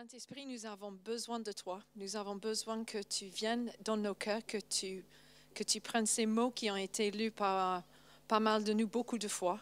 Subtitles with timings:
[0.00, 1.78] Saint-Esprit, nous avons besoin de toi.
[1.94, 5.04] Nous avons besoin que tu viennes dans nos cœurs, que tu,
[5.52, 7.82] que tu prennes ces mots qui ont été lus par
[8.26, 9.60] pas mal de nous beaucoup de fois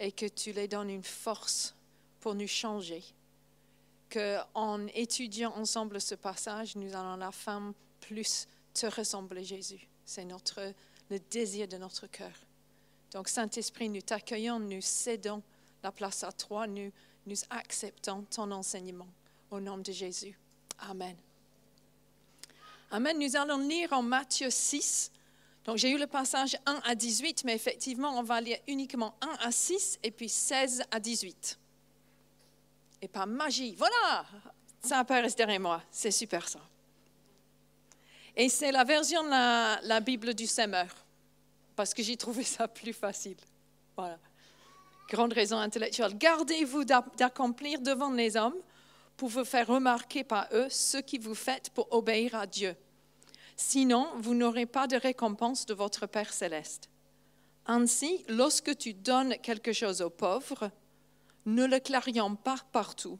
[0.00, 1.74] et que tu les donnes une force
[2.20, 3.04] pour nous changer.
[4.08, 9.86] Que en étudiant ensemble ce passage, nous allons à la fin plus te ressembler, Jésus.
[10.06, 10.72] C'est notre
[11.10, 12.32] le désir de notre cœur.
[13.10, 15.42] Donc, Saint-Esprit, nous t'accueillons, nous cédons
[15.82, 16.90] la place à toi, nous,
[17.26, 19.08] nous acceptons ton enseignement.
[19.54, 20.36] Au nom de Jésus.
[20.80, 21.14] Amen.
[22.90, 23.16] Amen.
[23.16, 25.12] Nous allons lire en Matthieu 6.
[25.64, 29.46] Donc, j'ai eu le passage 1 à 18, mais effectivement, on va lire uniquement 1
[29.46, 31.56] à 6 et puis 16 à 18.
[33.00, 34.26] Et par magie, voilà,
[34.82, 35.80] ça apparaît derrière moi.
[35.88, 36.58] C'est super ça.
[38.34, 40.88] Et c'est la version de la, Bible du Semeur,
[41.76, 43.36] parce que j'ai trouvé ça plus facile.
[43.96, 44.18] Voilà.
[45.08, 46.18] Grande raison intellectuelle.
[46.18, 48.60] Gardez-vous d'accomplir devant les hommes
[49.16, 52.74] pour vous faire remarquer par eux ce que vous faites pour obéir à Dieu.
[53.56, 56.88] Sinon, vous n'aurez pas de récompense de votre Père céleste.
[57.66, 60.70] Ainsi, lorsque tu donnes quelque chose aux pauvres,
[61.46, 63.18] ne le clarions pas partout.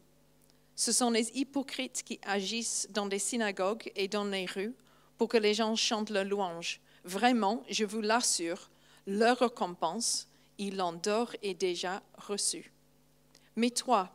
[0.76, 4.74] Ce sont les hypocrites qui agissent dans les synagogues et dans les rues
[5.18, 6.80] pour que les gens chantent le louange.
[7.04, 8.70] Vraiment, je vous l'assure,
[9.06, 10.26] leur récompense,
[10.58, 12.72] ils l'ont d'or et déjà reçue.
[13.56, 14.10] Mais toi,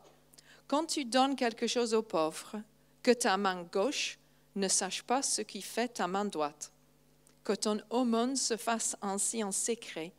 [0.70, 2.62] quand tu donnes quelque chose aux pauvres,
[3.02, 4.20] que ta main gauche
[4.56, 6.72] ne sache pas ce qui fait ta main droite.
[7.44, 10.14] Que ton aumône se fasse ainsi en secret,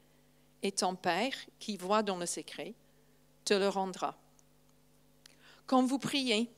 [0.64, 2.74] et ton Père, qui voit dans le secret,
[3.44, 4.18] te le rendra.
[5.66, 6.50] Quand vous priez,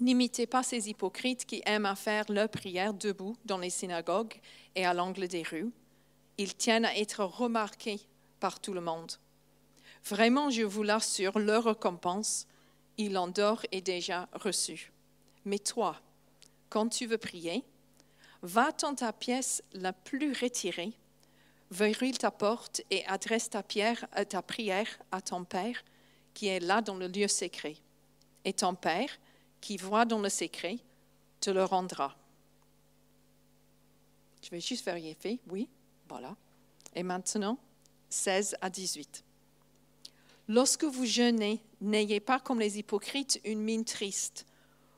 [0.00, 4.40] n'imitez pas ces hypocrites qui aiment à faire leur prière debout dans les synagogues
[4.76, 5.70] et à l'angle des rues.
[6.38, 8.00] Ils tiennent à être remarqués
[8.40, 9.12] par tout le monde.
[10.06, 12.46] Vraiment, je vous l'assure, leur récompense
[12.98, 14.92] il endort est déjà reçu.
[15.44, 16.00] Mais toi,
[16.68, 17.64] quand tu veux prier,
[18.42, 20.92] va dans ta pièce la plus retirée,
[21.70, 25.82] verrouille ta porte et adresse ta, euh, ta prière à ton Père
[26.34, 27.76] qui est là dans le lieu secret.
[28.44, 29.08] Et ton Père,
[29.60, 30.78] qui voit dans le secret,
[31.40, 32.14] te le rendra.
[34.42, 35.40] Je vais juste vérifier.
[35.48, 35.68] Oui,
[36.08, 36.36] voilà.
[36.94, 37.58] Et maintenant,
[38.10, 39.23] 16 à 18.
[40.48, 44.46] Lorsque vous jeûnez, n'ayez pas comme les hypocrites une mine triste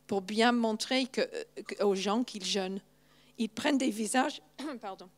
[0.07, 1.09] pour bien montrer
[1.81, 2.81] aux gens qu'ils jeûnent.
[3.39, 4.43] Ils prennent des visages
[4.81, 5.09] pardon,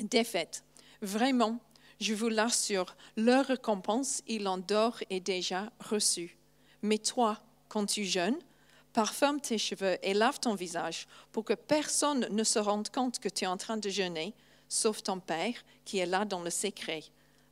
[0.00, 0.62] défaits.
[1.00, 1.58] Vraiment,
[2.00, 6.36] je vous l'assure, leur récompense, il en dort est déjà reçue.
[6.82, 8.38] Mais toi, quand tu jeûnes,
[8.92, 13.28] parfume tes cheveux et lave ton visage pour que personne ne se rende compte que
[13.28, 14.34] tu es en train de jeûner,
[14.68, 17.04] sauf ton Père qui est là dans le secret.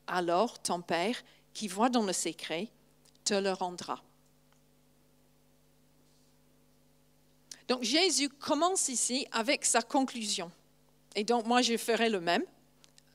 [0.06, 1.22] Alors ton Père
[1.54, 2.68] qui voit dans le secret
[3.24, 4.02] te le rendra.
[7.68, 10.50] Donc Jésus commence ici avec sa conclusion.
[11.14, 12.44] Et donc moi, je ferai le même.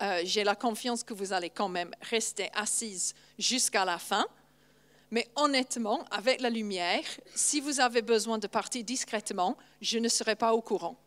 [0.02, 4.26] Euh, j'ai la confiance que vous allez quand même rester assise jusqu'à la fin.
[5.12, 7.04] Mais honnêtement, avec la lumière,
[7.36, 10.98] si vous avez besoin de partir discrètement, je ne serai pas au courant.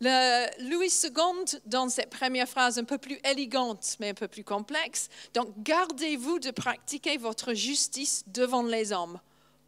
[0.00, 5.08] Louis II, dans cette première phrase un peu plus élégante, mais un peu plus complexe,
[5.34, 9.20] donc gardez-vous de pratiquer votre justice devant les hommes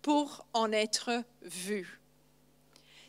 [0.03, 2.01] pour en être vu.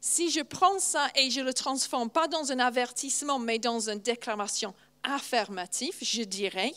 [0.02, 4.00] Si je prends ça et je le transforme pas dans un avertissement, mais dans une
[4.00, 6.74] déclaration affirmative, je dirais,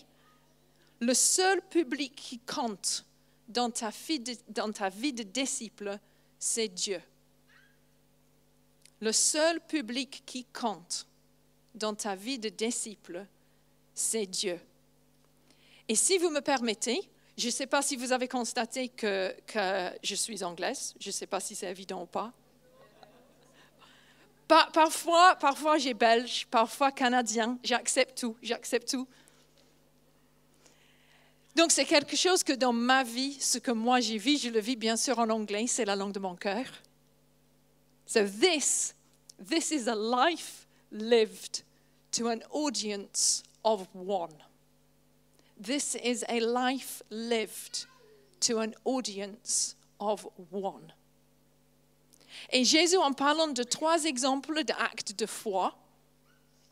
[1.00, 3.06] le seul public qui compte
[3.49, 5.99] dans ta vie de disciple,
[6.38, 7.00] c'est Dieu.
[9.04, 11.06] Le seul public qui compte
[11.75, 13.26] dans ta vie de disciple,
[13.94, 14.59] c'est Dieu.
[15.91, 16.98] Et si vous me permettez,
[17.37, 19.37] je ne sais pas si vous avez constaté que,
[20.03, 22.32] je suis anglaise, je ne sais pas si c'est évident ou pas.
[24.48, 29.06] parfois, parfois j'ai belge, parfois canadien, j'accepte tout, j'accepte tout.
[31.56, 34.60] Donc c'est quelque chose que dans ma vie, ce que moi j'ai vu, je le
[34.60, 36.64] vis bien sûr en anglais, c'est la langue de mon cœur.
[38.06, 38.95] So this,
[39.73, 41.62] is a life lived
[42.12, 44.35] to an audience of one.
[45.59, 47.87] This is a life lived
[48.41, 50.93] to an audience of one.
[52.51, 55.75] Et Jésus, en parlant de trois exemples d'actes de foi,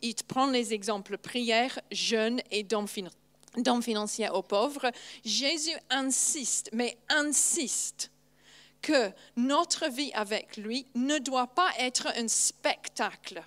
[0.03, 4.91] il prend les exemples prière, jeûne et dons financiers aux pauvres.
[5.25, 8.12] Jésus insiste, mais insiste
[8.83, 13.43] que notre vie avec lui ne doit pas être un spectacle.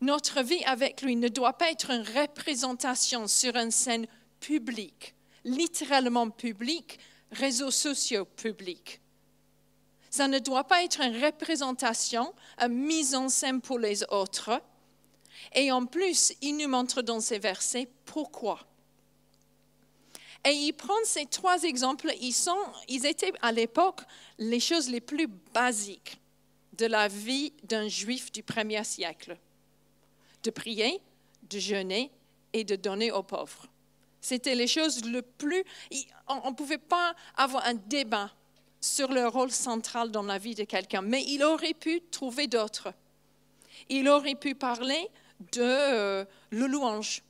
[0.00, 4.06] Notre vie avec lui ne doit pas être une représentation sur une scène
[4.40, 5.14] publique,
[5.44, 6.98] littéralement publique,
[7.32, 9.00] réseaux sociaux publics.
[10.10, 14.62] Ça ne doit pas être une représentation, une mise en scène pour les autres.
[15.54, 18.60] Et en plus, il nous montre dans ces versets pourquoi.
[20.46, 22.56] Et il prend ces trois exemples, ils, sont,
[22.88, 24.02] ils étaient à l'époque
[24.38, 26.20] les choses les plus basiques
[26.74, 29.36] de la vie d'un juif du premier siècle.
[30.44, 31.00] De prier,
[31.50, 32.12] de jeûner
[32.52, 33.66] et de donner aux pauvres.
[34.20, 35.64] C'était les choses les plus...
[36.28, 38.30] On ne pouvait pas avoir un débat
[38.80, 42.92] sur le rôle central dans la vie de quelqu'un, mais il aurait pu trouver d'autres.
[43.88, 45.10] Il aurait pu parler
[45.52, 47.22] de euh, le louange.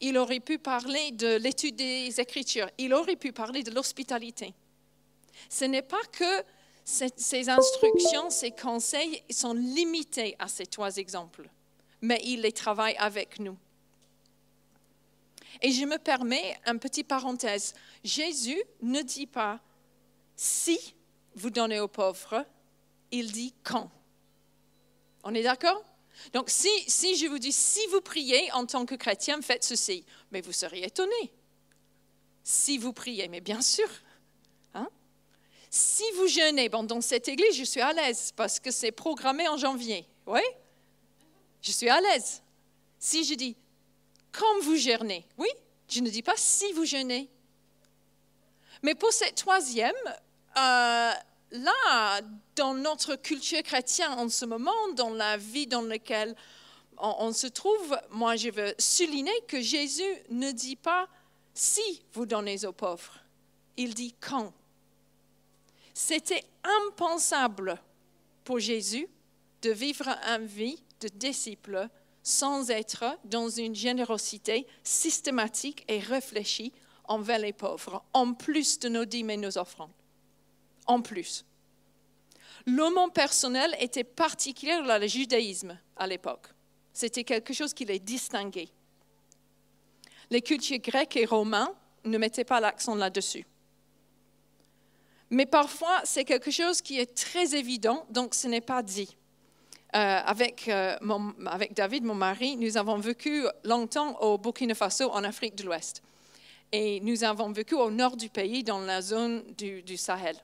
[0.00, 2.68] Il aurait pu parler de l'étude des Écritures.
[2.78, 4.54] Il aurait pu parler de l'hospitalité.
[5.48, 6.44] Ce n'est pas que
[6.84, 11.48] ces instructions, ces conseils sont limités à ces trois exemples,
[12.00, 13.56] mais il les travaille avec nous.
[15.62, 17.74] Et je me permets une petite parenthèse.
[18.04, 19.60] Jésus ne dit pas
[20.36, 20.94] si
[21.34, 22.44] vous donnez aux pauvres,
[23.10, 23.90] il dit quand.
[25.24, 25.82] On est d'accord?
[26.32, 30.04] Donc si, si je vous dis si vous priez en tant que chrétien, faites ceci,
[30.30, 31.32] mais vous seriez étonné.
[32.42, 33.88] Si vous priez, mais bien sûr.
[34.74, 34.88] Hein?
[35.70, 39.48] Si vous jeûnez, bon, dans cette église, je suis à l'aise parce que c'est programmé
[39.48, 40.06] en janvier.
[40.26, 40.40] Oui?
[41.62, 42.42] Je suis à l'aise.
[42.98, 43.56] Si je dis
[44.32, 45.48] quand vous jeûnez, oui,
[45.88, 47.28] je ne dis pas si vous jeûnez.
[48.82, 49.94] Mais pour cette troisième,
[50.56, 51.12] euh,
[51.50, 52.20] là,
[52.54, 56.34] dans notre culture chrétienne en ce moment, dans la vie dans laquelle
[56.98, 61.08] on, se trouve, moi je veux souligner que Jésus ne dit pas
[61.54, 63.18] si vous donnez aux pauvres,
[63.76, 64.52] il dit quand.
[65.94, 67.80] C'était impensable
[68.44, 69.08] pour Jésus
[69.62, 71.88] de vivre une vie de disciple
[72.22, 76.72] sans être dans une générosité systématique et réfléchie
[77.04, 79.92] envers les pauvres, en plus de nos dîmes et nos offrandes
[80.86, 81.44] en plus.
[82.66, 86.48] L'homme personnel était particulier dans le judaïsme à l'époque.
[86.92, 88.68] C'était quelque chose qui les distinguait.
[90.30, 91.72] Les cultures grecs et romains
[92.04, 93.44] ne mettaient pas l'accent là-dessus.
[95.30, 99.16] Mais parfois, c'est quelque chose qui est très évident, donc ce n'est pas dit.
[99.94, 99.98] Euh,
[100.68, 100.96] euh,
[101.46, 106.02] avec David, mon mari, nous avons vécu longtemps au Burkina Faso, en Afrique de l'Ouest.
[106.72, 110.36] Et nous avons vécu au nord du pays, dans la zone du Sahel.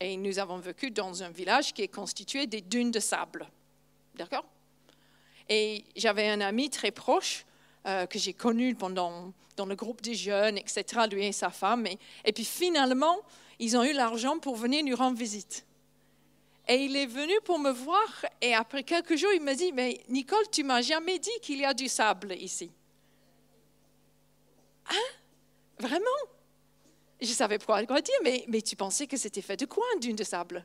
[0.00, 3.46] Et nous avons vécu dans un village qui est constitué des dunes de sable.
[4.14, 4.44] D'accord?
[5.48, 7.46] Et j'avais un ami très proche
[7.86, 11.86] euh, que j'ai connu pendant, dans le groupe des jeunes, etc., lui et sa femme.
[11.86, 13.16] Et, et puis finalement,
[13.58, 15.64] ils ont eu l'argent pour venir nous rendre visite.
[16.68, 20.00] Et il est venu pour me voir et après quelques jours, il m'a dit, mais
[20.08, 22.70] Nicole, tu m'as jamais dit qu'il y a du sable ici.
[24.90, 24.94] Hein?
[25.78, 26.04] Vraiment?
[27.20, 30.00] Je savais pas quoi dire, mais, mais tu pensais que c'était fait de quoi, une
[30.00, 30.64] dune de sable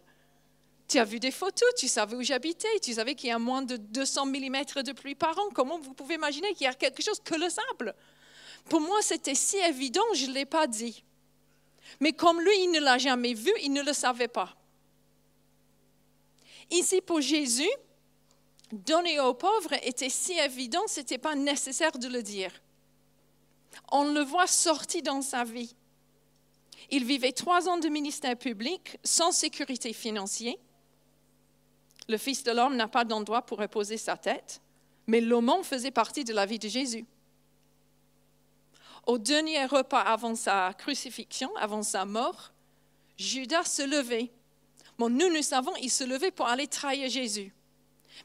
[0.87, 3.61] Tu as vu des photos, tu savais où j'habitais, tu savais qu'il y a moins
[3.61, 5.49] de 200 mm de pluie par an.
[5.53, 7.95] Comment vous pouvez imaginer qu'il y a quelque chose que le sable?
[8.65, 11.03] Pour moi, c'était si évident, je ne l'ai pas dit.
[11.99, 14.55] Mais comme lui, il ne l'a jamais vu, il ne le savait pas.
[16.69, 17.69] Ici, pour Jésus,
[18.71, 22.51] donner aux pauvres était si évident, ce n'était pas nécessaire de le dire.
[23.91, 25.75] On le voit sorti dans sa vie.
[26.91, 30.55] Il vivait trois ans de ministère public sans sécurité financière.
[32.09, 34.61] Le Fils de l'homme n'a pas d'endroit pour reposer sa tête,
[35.07, 37.05] mais l'aumône faisait partie de la vie de Jésus.
[39.07, 42.51] Au dernier repas avant sa crucifixion, avant sa mort,
[43.17, 44.29] Judas se levait.
[44.99, 47.53] Bon, nous, nous savons, il se levait pour aller trahir Jésus.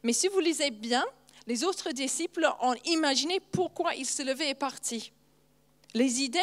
[0.03, 1.05] Mais si vous lisez bien,
[1.47, 5.13] les autres disciples ont imaginé pourquoi il se levait et parti.
[5.95, 6.41] Les idées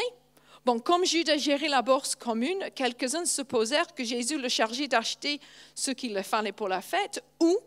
[0.66, 5.42] Bon, comme Judas gérait la bourse commune, quelques-uns supposèrent que Jésus le chargeait d'acheter
[5.76, 7.60] ce qu'il fallait pour la fête ou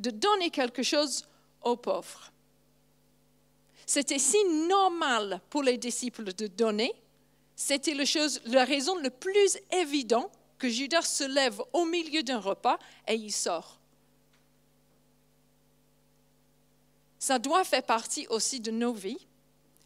[0.00, 1.24] de donner quelque chose
[1.62, 2.32] aux pauvres.
[3.86, 6.92] C'était si normal pour les disciples de donner,
[7.54, 13.14] c'était la raison la plus évidente que Judas se lève au milieu d'un repas et
[13.14, 13.78] il sort.
[17.18, 19.28] Ça doit faire partie aussi de nos vies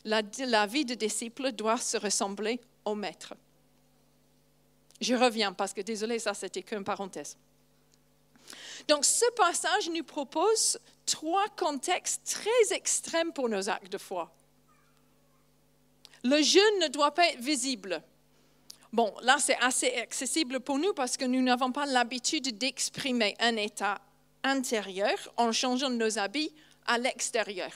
[0.07, 3.35] la, vie de disciple doit se ressembler au maître.
[5.01, 7.37] Je reviens parce que, désolé, ça c'était qu'une parenthèse.
[8.89, 14.33] Donc, ce passage nous propose trois contextes très extrêmes pour nos actes de foi.
[16.23, 18.03] Le jeûne ne doit pas être visible.
[18.93, 23.57] Bon, là, c'est assez accessible pour nous parce que nous n'avons pas l'habitude d'exprimer un
[23.57, 24.01] état
[24.45, 26.53] intérieur en changeant nos habits
[26.87, 27.73] à l'extérieur.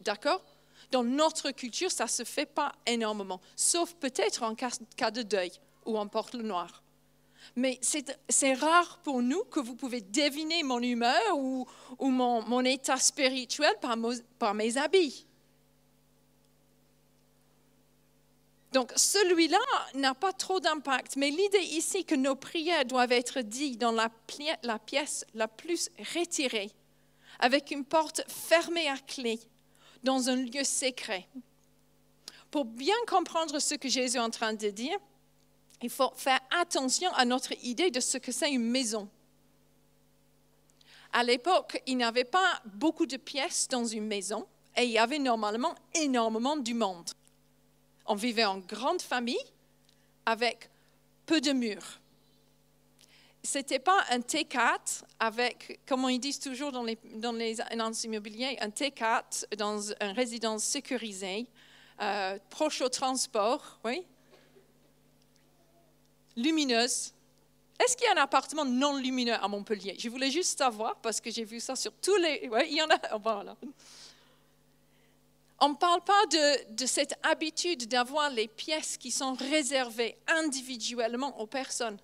[0.00, 0.42] D'accord?
[0.90, 5.52] Dans notre culture, ça ne se fait pas énormément, sauf peut-être en cas de deuil
[5.86, 6.82] ou on porte le noir.
[7.56, 11.66] Mais c'est rare pour nous que vous pouvez deviner mon humeur ou,
[12.00, 15.26] mon, état spirituel par mes habits.
[18.72, 19.58] Donc, celui-là
[19.94, 24.10] n'a pas trop d'impact, mais l'idée ici que nos prières doivent être dites dans la,
[24.78, 26.70] pièce la plus retirée,
[27.38, 29.40] avec une porte fermée à clé,
[30.02, 31.26] dans un lieu secret.
[32.50, 34.98] Pour bien comprendre ce que Jésus est en train de dire,
[35.82, 39.08] il faut faire attention à notre idée de ce que c'est une maison.
[41.12, 44.98] À l'époque, il n'y avait pas beaucoup de pièces dans une maison et il y
[44.98, 47.10] avait normalement énormément du monde.
[48.06, 49.38] On vivait en grande famille
[50.26, 50.70] avec
[51.26, 52.00] peu de murs.
[53.50, 58.04] Ce n'était pas un T4 avec, comme ils disent toujours dans les, dans les annonces
[58.04, 61.46] immobilières, un T4 dans une résidence sécurisée,
[62.02, 64.04] euh, proche au transport, oui,
[66.36, 67.14] lumineuse.
[67.80, 69.96] Est-ce qu'il y a un appartement non lumineux à Montpellier?
[69.98, 72.50] Je voulais juste savoir parce que j'ai vu ça sur tous les.
[72.52, 72.98] Oui, il y en a.
[75.60, 81.46] On ne parle pas de, cette habitude d'avoir les pièces qui sont réservées individuellement aux
[81.46, 81.98] personnes.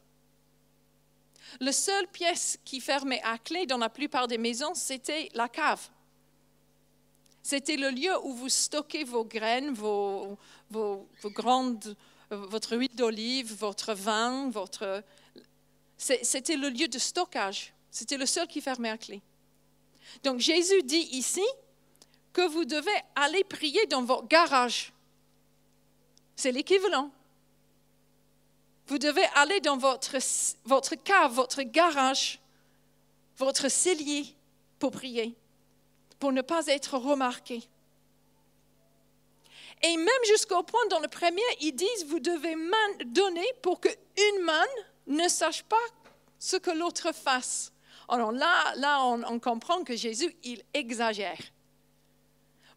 [1.60, 5.88] La seule pièce qui fermait à clé dans la plupart des maisons, c'était la cave.
[7.42, 10.38] C'était le lieu où vous stockez vos graines, vos,
[11.24, 11.96] grandes,
[12.30, 15.02] votre huile d'olive, votre vin, votre...
[15.96, 17.74] C'était le lieu de stockage.
[17.90, 19.22] C'était le seul qui fermait à clé.
[20.22, 21.44] Donc Jésus dit ici,
[22.34, 24.92] que vous devez aller prier dans votre garage.
[26.36, 27.10] C'est l'équivalent.
[28.86, 30.16] Vous devez aller dans votre,
[30.64, 32.38] votre cave, votre garage,
[33.38, 34.26] votre cellier
[34.78, 35.34] pour prier,
[36.18, 37.62] pour ne pas être remarqué.
[39.82, 42.54] Et même jusqu'au point, dans le premier, ils disent, vous devez
[43.06, 44.66] donner pour qu'une main
[45.06, 45.76] ne sache pas
[46.38, 47.72] ce que l'autre fasse.
[48.08, 51.38] Alors là, là on, on comprend que Jésus, il exagère.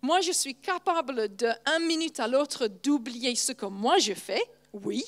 [0.02, 4.44] Moi, je suis capable de un minute à l'autre d'oublier ce que moi je fais,
[4.74, 5.04] oui.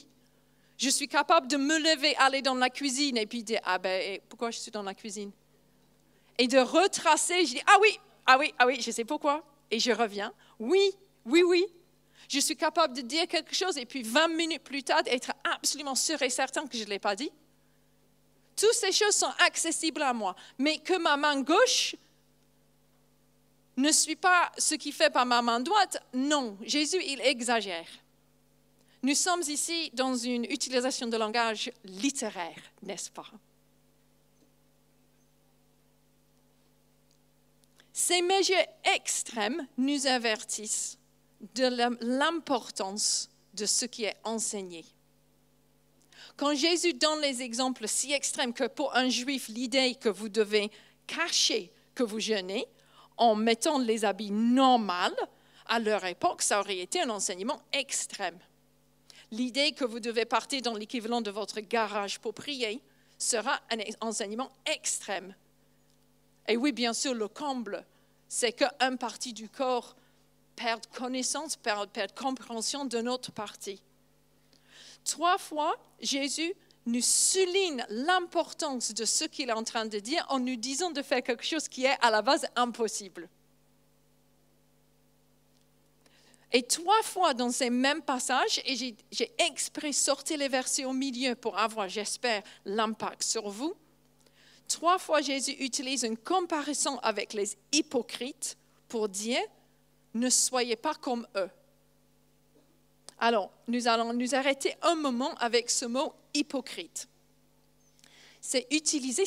[0.79, 4.17] Je suis capable de me lever, aller dans la cuisine et puis dire, ah ben,
[4.29, 5.31] pourquoi je suis dans la cuisine?
[6.37, 9.43] Et de retracer, je dis, ah oui, ah oui, ah oui, je sais pourquoi.
[9.69, 10.91] Et je reviens, oui,
[11.25, 11.65] oui, oui.
[12.29, 15.95] Je suis capable de dire quelque chose et puis 20 minutes plus tard, être absolument
[15.95, 17.31] sûr et certain que je ne l'ai pas dit.
[18.55, 20.33] Toutes ces choses sont accessibles à moi.
[20.57, 21.97] Mais que ma main gauche
[23.75, 26.01] ne suis pas ce qui fait par ma main droite.
[26.13, 27.87] Non, Jésus, il exagère.
[29.01, 33.29] Nous sommes ici dans une utilisation de langage littéraire, n'est-ce pas?
[37.93, 38.55] Ces mesures
[38.95, 40.97] extrêmes nous avertissent
[41.55, 41.65] de
[42.01, 44.85] l'importance de ce qui est enseigné.
[46.35, 50.71] Quand Jésus donne les exemples si extrêmes que pour un juif, l'idée que vous devez
[51.07, 52.65] cacher que vous jeûnez,
[53.17, 55.15] en mettant les habits normaux,
[55.65, 58.39] à leur époque, ça aurait été un enseignement extrême.
[59.31, 62.81] L'idée que vous devez partir dans l'équivalent de votre garage pour prier
[63.17, 65.35] sera un enseignement extrême.
[66.47, 67.85] Et oui, bien sûr, le comble,
[68.27, 69.95] c'est qu'un partie du corps
[70.55, 73.81] perd connaissance, perd, perd compréhension de notre partie.
[75.05, 76.53] Trois fois, Jésus
[76.85, 81.01] nous souligne l'importance de ce qu'il est en train de dire en nous disant de
[81.01, 83.29] faire quelque chose qui est à la base impossible.
[86.51, 91.35] Et trois fois dans ces mêmes passages, et j'ai exprès sorti les versets au milieu
[91.35, 93.75] pour avoir, j'espère, l'impact sur vous,
[94.67, 99.41] trois fois Jésus utilise une comparaison avec les hypocrites pour dire,
[100.15, 101.49] ne soyez pas comme eux.
[103.19, 107.07] Alors, nous allons nous arrêter un moment avec ce mot hypocrite.
[108.41, 109.23] C'est utilisé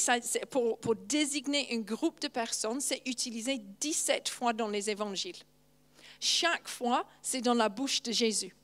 [0.51, 5.37] pour, pour, désigner un groupe de personnes, c'est utilisé 17 fois dans les évangiles.
[6.25, 8.55] Chaque fois, c'est dans la bouche de Jésus.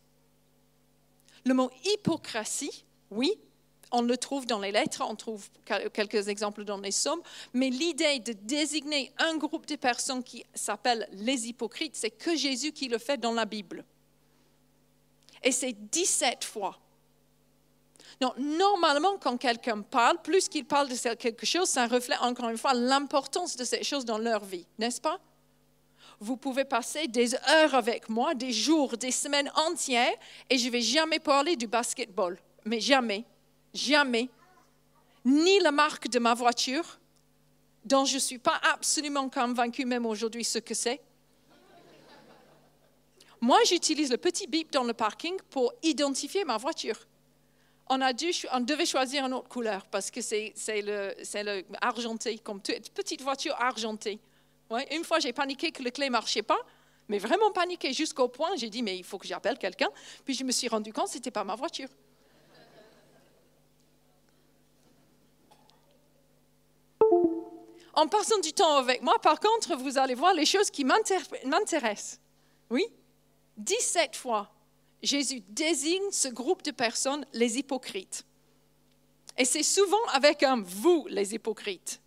[1.44, 3.36] Le mot hypocrisie, oui,
[3.90, 5.48] on le trouve dans les lettres, on trouve
[5.92, 7.20] quelques exemples dans les sommes,
[7.52, 12.70] mais l'idée de désigner un groupe de personnes qui s'appellent les hypocrites, c'est que Jésus
[12.70, 13.84] qui le fait dans la Bible.
[15.42, 16.78] Et c'est 17 fois.
[18.20, 22.58] Donc, normalement, quand quelqu'un parle, plus qu'il parle de quelque chose, ça reflète encore une
[22.58, 25.18] fois l'importance de cette chose dans leur vie, n'est-ce pas?
[26.20, 30.14] Vous pouvez passer des heures avec moi, des jours, des semaines entières,
[30.50, 32.38] et je ne vais jamais parler du basketball.
[32.64, 33.24] Mais jamais,
[33.72, 34.28] jamais.
[35.24, 36.98] Ni la marque de ma voiture,
[37.84, 41.00] dont je ne suis pas absolument convaincue même aujourd'hui ce que c'est.
[43.40, 46.98] Moi, j'utilise le petit bip dans le parking pour identifier ma voiture.
[47.88, 52.38] on, a dû, on devait choisir une autre couleur parce que c'est le, le argenté,
[52.38, 54.18] comme toute petite voiture argentée.
[54.90, 56.58] Une fois, j'ai paniqué que le clé ne marchait pas,
[57.08, 59.88] mais vraiment paniqué jusqu'au point, j'ai dit, mais il faut que j'appelle quelqu'un.
[60.24, 61.88] Puis je me suis rendu compte que ce n'était pas ma voiture.
[67.94, 72.20] En passant du temps avec moi, par contre, vous allez voir les choses qui m'intéressent.
[72.70, 72.86] Oui?
[73.56, 74.52] 17 fois,
[75.02, 78.24] Jésus désigne ce groupe de personnes, les hypocrites.
[79.36, 82.00] Et c'est souvent avec un vous, les hypocrites.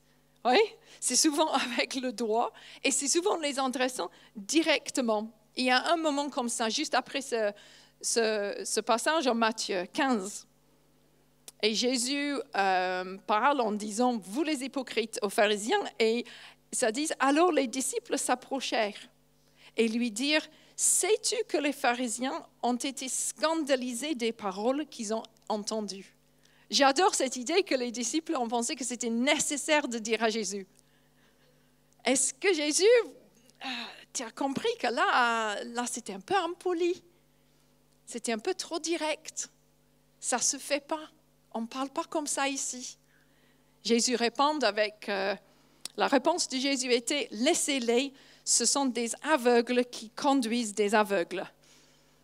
[0.45, 0.59] Oui,
[0.99, 2.51] c'est souvent avec le doigt
[2.83, 5.31] et c'est souvent les adressant directement.
[5.55, 10.47] Il y a un moment comme ça, juste après ce, passage en Matthieu 15.
[11.63, 16.25] Et Jésus euh, parle en disant, vous les hypocrites aux pharisiens, et
[16.71, 19.09] ça dit, alors les disciples s'approchèrent
[19.77, 26.15] et lui dirent, sais-tu que les pharisiens ont été scandalisés des paroles qu'ils ont entendues?
[26.71, 30.65] J'adore cette idée que les disciples ont pensé que c'était nécessaire de dire à Jésus.
[32.05, 32.85] Est-ce que Jésus,
[33.65, 33.67] euh,
[34.13, 37.03] tu as compris que là, là c'était un peu impoli,
[38.05, 39.49] c'était un peu trop direct,
[40.21, 41.09] ça ne se fait pas,
[41.53, 42.97] on ne parle pas comme ça ici.
[43.83, 45.35] Jésus répond avec, euh,
[45.97, 48.13] la réponse de Jésus était, laissez-les,
[48.45, 51.45] ce sont des aveugles qui conduisent des aveugles.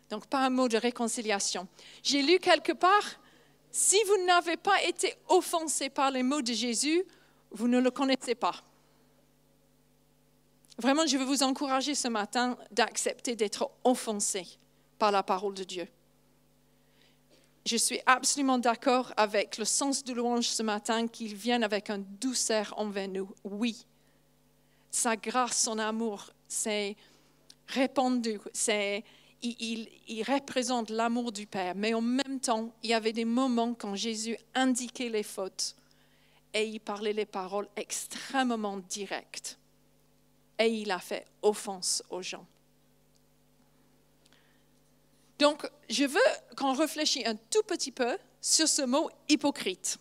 [0.08, 1.68] Donc pas un mot de réconciliation.
[2.02, 3.20] J'ai lu quelque part,
[3.78, 7.04] si vous n'avez pas été offensé par les mots de Jésus,
[7.52, 8.56] vous ne le connaissez pas.
[10.78, 14.58] Vraiment, je veux vous encourager ce matin d'accepter d'être offensé
[14.98, 15.86] par la parole de Dieu.
[17.66, 22.04] Je suis absolument d'accord avec le sens de louange ce matin qu'il vienne avec une
[22.20, 23.32] douceur envers nous.
[23.44, 23.86] Oui,
[24.90, 26.96] sa grâce, son amour, c'est
[27.68, 29.04] répandu, c'est
[29.42, 33.94] il, représente l'amour du Père, mais en même temps, il y avait des moments quand
[33.94, 35.76] Jésus indiquait les fautes
[36.54, 39.58] et il parlait les paroles extrêmement directes.
[40.58, 42.46] Et il a fait offense aux gens.
[45.38, 49.98] Donc, je veux qu'on réfléchisse un tout petit peu sur ce mot hypocrite.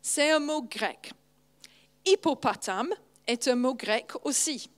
[0.00, 1.12] C'est un mot grec.
[2.06, 2.94] Hippopotame
[3.26, 4.70] est un mot grec aussi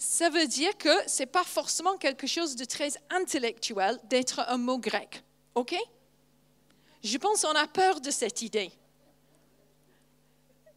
[0.00, 4.56] ça veut dire que ce n'est pas forcément quelque chose de très intellectuel d'être un
[4.56, 5.22] mot grec.
[5.54, 5.76] OK?
[7.04, 8.72] Je pense qu'on a peur de cette idée.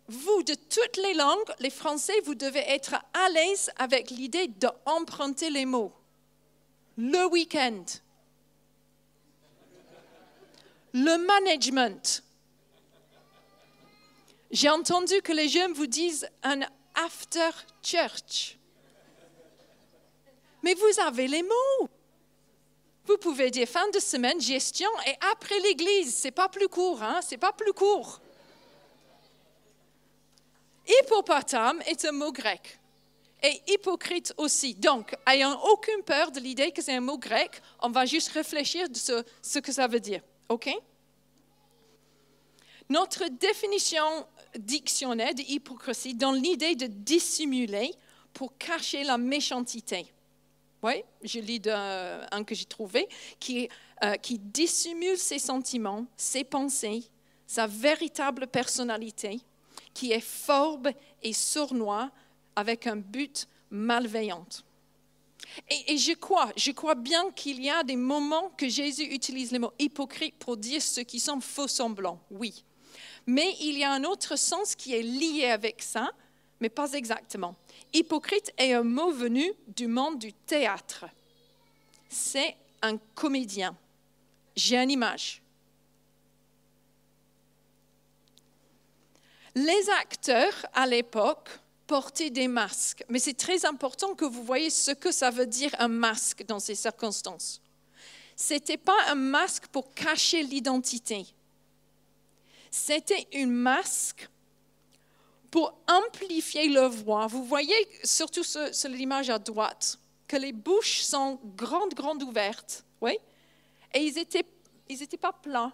[0.09, 5.49] Vous, de toutes les langues, les Français, vous devez être à l'aise avec l'idée d'emprunter
[5.49, 5.93] les mots.
[6.97, 7.85] Le week-end.
[10.93, 12.23] Le management.
[14.51, 16.59] J'ai entendu que les jeunes vous disent un
[16.93, 18.57] after church
[20.63, 21.89] mais vous avez les mots.
[23.05, 26.15] Vous pouvez dire fin de semaine, gestion et après l'église.
[26.15, 27.19] C'est pas plus court, hein?
[27.21, 28.21] C'est pas plus court.
[30.87, 32.79] Hippopotame est un mot grec
[33.43, 34.73] et hypocrite aussi.
[34.73, 38.89] Donc, ayant aucune peur de l'idée que c'est un mot grec, on va juste réfléchir
[38.89, 40.21] de ce, que ça veut dire.
[40.47, 40.69] OK?
[42.89, 44.25] Notre définition
[44.57, 47.93] dictionnaire de hypocrisie donne l'idée de dissimuler
[48.33, 50.12] pour cacher la méchanceté.
[50.83, 53.07] Oui, je lis un que j'ai trouvé,
[53.39, 53.69] qui,
[54.03, 57.03] euh, qui dissimule ses sentiments, ses pensées,
[57.47, 59.39] sa véritable personnalité,
[59.93, 60.89] qui est forbe
[61.21, 62.11] et sournois
[62.55, 64.45] avec un but malveillant.
[65.69, 69.51] Et, et, je crois, je crois bien qu'il y a des moments que Jésus utilise
[69.51, 72.63] le mot hypocrite pour dire ceux qui sont faux semblants, oui.
[73.25, 76.11] Mais il y a un autre sens qui est lié avec ça,
[76.59, 77.55] mais pas exactement.
[77.93, 81.05] Hypocrite est un mot venu du monde du théâtre.
[82.09, 83.75] C'est un comédien.
[84.55, 85.41] J'ai une image.
[89.55, 91.49] Les acteurs à l'époque
[91.85, 95.75] portaient des masques, mais c'est très important que vous voyez ce que ça veut dire
[95.79, 97.61] un masque dans ces circonstances.
[98.35, 101.27] Ce n'était pas un masque pour cacher l'identité.
[102.71, 104.27] C'était un masque
[105.53, 107.27] pour amplifier leur voix.
[107.27, 112.83] Vous voyez surtout sur, l'image à droite que les bouches sont grandes, grandes ouvertes.
[112.99, 113.19] Oui?
[113.93, 114.47] Et ils n'étaient
[114.89, 115.71] ils étaient pas plats.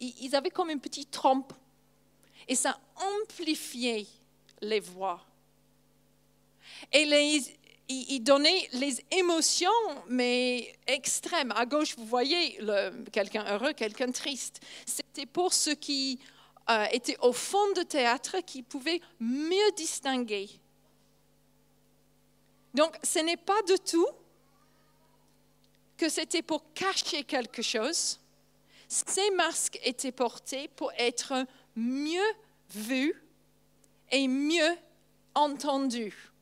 [0.00, 1.52] Ils, avaient comme une petite trompe.
[2.48, 2.76] Et ça
[3.20, 4.04] amplifiait
[4.60, 5.24] les voix.
[6.92, 7.40] Et les,
[7.88, 9.70] ils donnaient les émotions,
[10.08, 11.52] mais extrêmes.
[11.52, 12.58] À gauche, vous voyez
[13.12, 14.58] quelqu'un heureux, quelqu'un triste.
[14.86, 16.18] C'était pour ceux qui
[16.70, 20.48] euh, était au fond de théâtre qui pouvait mieux distinguer.
[22.74, 24.08] Donc, ce n'est pas du tout
[25.96, 28.18] que c'était pour cacher quelque chose,
[28.88, 31.46] ces masques étaient portés pour être
[31.76, 32.32] mieux
[32.70, 33.14] vus
[34.10, 34.76] et mieux
[35.34, 36.32] entendus.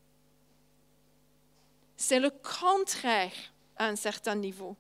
[1.97, 3.33] C'est le contraire
[3.77, 4.77] à un certain niveau.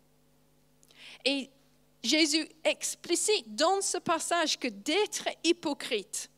[1.24, 1.50] Et
[2.02, 6.30] Jésus explicite dans ce passage que d'être hypocrite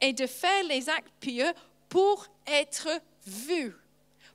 [0.00, 1.52] et de faire les actes pieux
[1.88, 2.88] pour être
[3.26, 3.74] vu,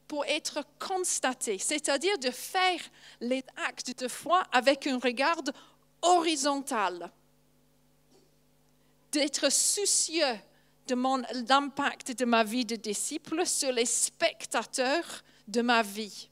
[0.08, 2.80] pour être constaté, c'est-à-dire de faire
[3.22, 5.42] les actes de foi avec un regard
[6.02, 7.12] horizontal,
[9.12, 10.40] d'être soucieux
[10.88, 10.96] de
[11.48, 16.30] l'impact de ma vie de disciple sur les spectateurs de ma vie.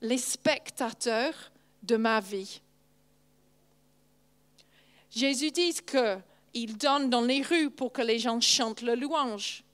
[0.00, 2.60] Les spectateurs de ma vie.
[5.10, 9.64] Jésus dit qu'il donne dans les rues pour que les gens chantent le louange.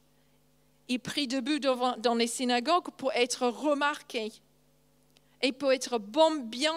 [0.89, 4.33] Il prie debout dans les synagogues pour être remarqué
[5.43, 6.73] et pour être bon, bien,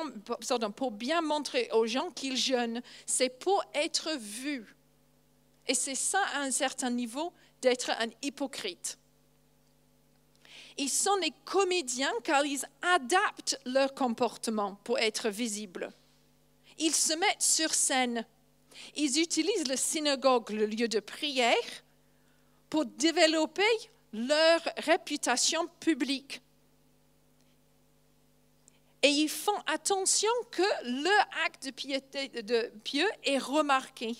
[0.76, 2.82] pour bien montrer aux gens qu'il jeûne.
[3.06, 4.76] C'est pour être vu.
[5.68, 8.98] Et c'est ça, à un certain niveau, d'être un hypocrite.
[10.78, 15.92] Ils sont des comédiens car ils adaptent leur comportement pour être visibles.
[16.78, 18.26] Ils se mettent sur scène.
[18.96, 21.56] Ils utilisent le synagogue, le lieu de prière,
[22.70, 23.64] pour développer
[24.14, 26.42] leur réputation publique.
[29.02, 30.64] Et ils font attention que
[31.04, 32.32] leur acte de, piété,
[32.84, 34.16] pieux est remarqué.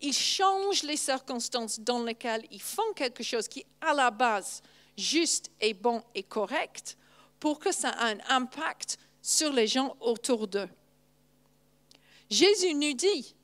[0.00, 4.62] Ils changent les circonstances dans lesquelles ils font quelque chose qui, à la base,
[4.96, 6.96] juste et bon et correct
[7.40, 10.68] pour que ça ait un impact sur les gens autour d'eux.
[12.30, 13.34] Jésus nous dit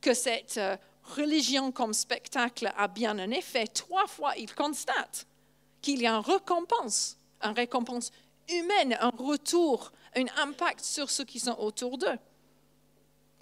[0.00, 3.66] que cette euh, religion comme spectacle a bien un effet.
[3.66, 5.26] Trois fois, il constate
[5.80, 8.10] qu'il y a une récompense, une récompense
[8.48, 12.18] humaine, un retour, un impact sur ceux qui sont autour d'eux.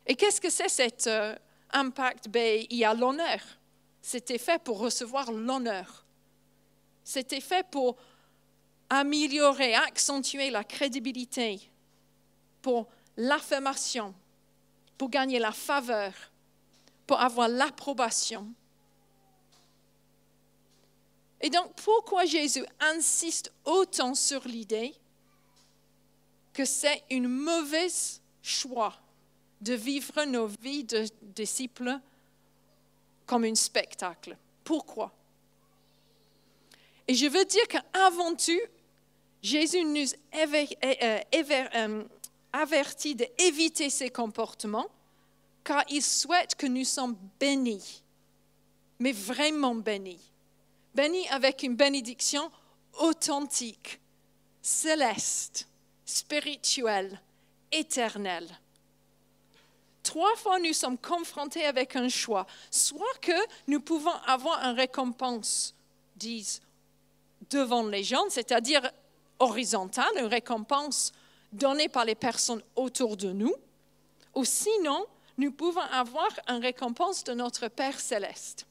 [0.07, 1.37] Et qu'est-ce que c'est cet euh,
[1.73, 2.29] impact?
[2.29, 3.41] Ben, Il y a l'honneur.
[4.03, 6.05] C'était fait pour recevoir l'honneur.
[7.05, 7.97] C'était fait pour
[8.89, 11.61] améliorer, accentuer la crédibilité,
[12.63, 14.15] pour l'affirmation,
[14.99, 16.13] pour gagner la faveur,
[17.07, 18.53] pour avoir l'approbation.
[21.41, 24.95] Et donc, pourquoi Jésus insiste autant sur l'idée
[26.53, 28.95] que c'est une mauvaise choix
[29.61, 31.99] de vivre nos vies de disciples
[33.25, 34.37] comme un spectacle?
[34.65, 35.13] Pourquoi?
[37.11, 38.53] Et je veux dire qu'avant tout,
[39.43, 42.05] Jésus nous euh, euh,
[42.53, 44.87] avertit d'éviter ces comportements
[45.65, 48.05] car il souhaite que nous soyons bénis,
[49.01, 50.21] mais vraiment bénis.
[50.95, 52.49] Bénis avec une bénédiction
[53.01, 53.99] authentique,
[54.63, 55.67] céleste,
[56.05, 57.21] spirituelle,
[57.73, 58.49] éternelle.
[60.05, 62.47] Trois fois, nous sommes confrontés avec un choix.
[62.71, 63.33] Soit que
[63.67, 65.75] nous pouvons avoir une récompense,
[66.15, 66.63] disent
[67.49, 68.91] devant les gens, c'est-à-dire
[69.39, 71.13] horizontale, une récompense
[71.53, 73.55] donnée par les personnes autour de nous,
[74.35, 75.07] ou sinon,
[75.39, 78.67] nous pouvons avoir une récompense de notre Père céleste.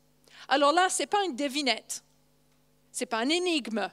[0.47, 2.03] Alors là, ce n'est pas une devinette,
[2.91, 3.89] ce n'est pas un énigme,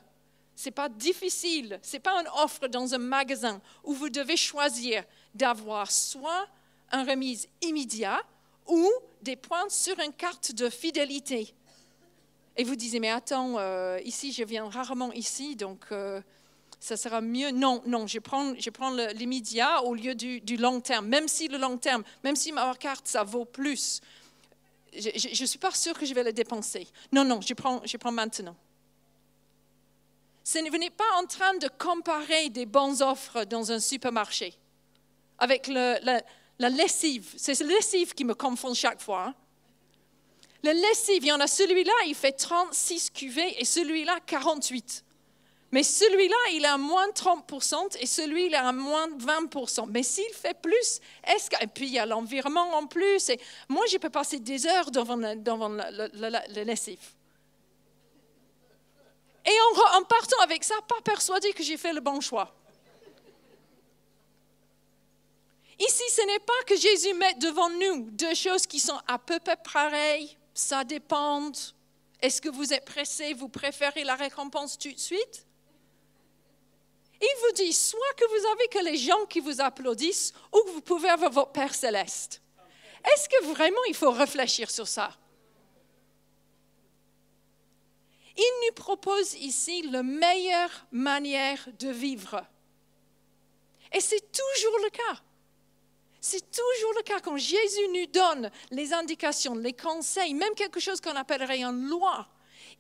[0.54, 4.36] ce n'est pas difficile, ce n'est pas une offre dans un magasin où vous devez
[4.36, 6.46] choisir d'avoir soit
[6.92, 8.24] une remise immédiate
[8.66, 8.88] ou
[9.22, 11.54] des points sur une carte de fidélité.
[12.56, 16.22] Et vous disiez, mais attends, euh, ici, je viens rarement ici, donc euh,
[16.80, 17.50] ça sera mieux.
[17.50, 21.58] Non, non, je prends, je prends l'immédiat au lieu du, long terme, même si le
[21.58, 24.00] long terme, même si ma carte, ça vaut plus.
[24.94, 26.88] Je ne suis pas sûre que je vais le dépenser.
[27.12, 28.56] Non, non, je prends, je prends maintenant.
[30.54, 34.54] Vous n'êtes pas en train de comparer des bonnes offres dans un supermarché
[35.38, 36.22] avec le, la,
[36.58, 37.34] la lessive.
[37.36, 39.26] C'est la lessive qui me confond chaque fois.
[39.26, 39.34] Hein.
[40.64, 45.04] Le lessive, il y en a celui-là, il fait 36 cuvées et celui-là 48.
[45.72, 49.88] Mais celui-là, il a moins de 30% et celui-là, il a moins de 20%.
[49.90, 51.62] Mais s'il fait plus, est-ce que...
[51.62, 53.28] Et puis, il y a l'environnement en plus.
[53.30, 57.00] Et moi, je peux passer des heures devant, devant le, lessive.
[59.44, 62.54] Et en, en partant avec ça, pas persuadé que j'ai fait le bon choix.
[65.78, 69.38] Ici, ce n'est pas que Jésus met devant nous deux choses qui sont à peu
[69.40, 71.52] près pareilles, ça dépend.
[72.22, 75.46] Est-ce que vous êtes pressé, vous préférez la récompense tout de suite?
[77.20, 80.70] Il vous dit soit que vous avez que les gens qui vous applaudissent ou que
[80.70, 82.40] vous pouvez avoir votre Père céleste.
[83.04, 85.14] Est-ce que vraiment il faut réfléchir sur ça?
[88.36, 92.44] Il nous propose ici la meilleure manière de vivre.
[93.92, 95.22] Et c'est toujours le cas.
[96.28, 101.00] C'est toujours le cas quand Jésus nous donne les indications, les conseils, même quelque chose
[101.00, 102.26] qu'on appellerait une loi.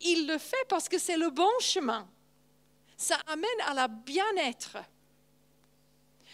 [0.00, 2.08] Il le fait parce que c'est le bon chemin.
[2.96, 4.78] Ça amène à la bien-être.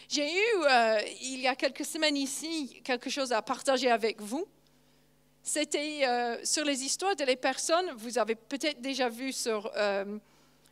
[0.08, 4.46] J'ai eu, euh, il y a quelques semaines ici, quelque chose à partager avec vous.
[5.42, 10.18] C'était euh, sur les histoires de personnes, vous avez peut-être déjà vu sur, euh,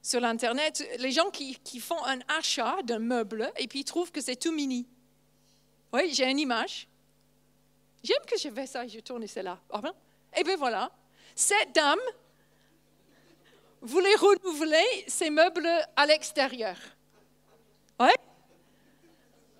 [0.00, 4.10] sur l'Internet, les gens qui, qui font un achat d'un meuble et puis ils trouvent
[4.10, 4.86] que c'est tout mini.
[5.92, 6.86] Oui, j'ai une image.
[8.02, 9.24] J'aime que je fais ça et je tourne.
[9.70, 9.92] Ah ben,
[10.36, 10.90] et bien voilà,
[11.34, 11.98] cette dame
[13.80, 16.76] voulait renouveler ses meubles à l'extérieur.
[17.98, 18.10] Oui.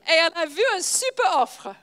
[0.07, 1.75] Et elle a vu un super offre.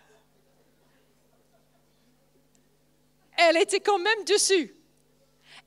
[3.37, 4.73] Elle était quand même dessus.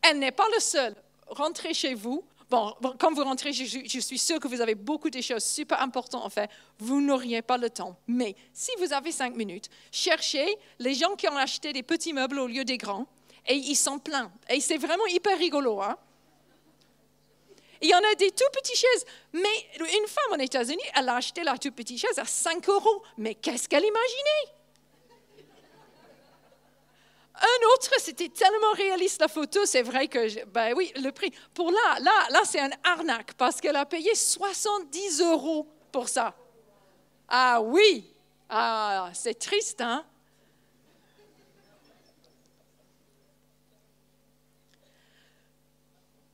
[0.03, 0.95] Elle n'est pas le seul.
[1.29, 2.25] Rentrez chez vous.
[2.51, 6.25] Bon, quand vous rentrez, je, suis sûre que vous avez beaucoup de choses super importantes
[6.25, 6.51] en fait.
[6.81, 7.97] Vous n'auriez pas le temps.
[8.09, 12.41] Mais si vous avez cinq minutes, cherchez les gens qui ont acheté des petits meubles
[12.41, 13.07] au lieu des grands
[13.47, 14.33] et ils sont pleins.
[14.49, 15.81] Et c'est vraiment hyper rigolo.
[15.81, 15.97] Hein?
[17.81, 19.07] Il y en a des tout petites chaises.
[19.33, 23.03] Mais une femme aux États-Unis, elle a acheté la toute petite chaise à 5 euros.
[23.17, 24.60] Mais qu'est-ce qu'elle imaginait?
[27.41, 31.33] Un autre, c'était tellement réaliste la photo, c'est vrai que, ben oui, le prix.
[31.55, 36.35] Pour là, là, là, c'est un arnaque parce qu'elle a payé 70 euros pour ça.
[37.29, 38.05] Ah oui,
[38.49, 40.05] ah, c'est triste, hein?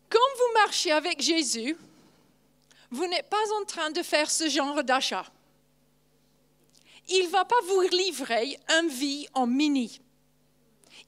[0.08, 1.76] Quand vous marchez avec Jésus,
[2.90, 5.26] vous n'êtes pas en train de faire ce genre d'achat.
[7.08, 10.00] Il ne va pas vous livrer un vie en mini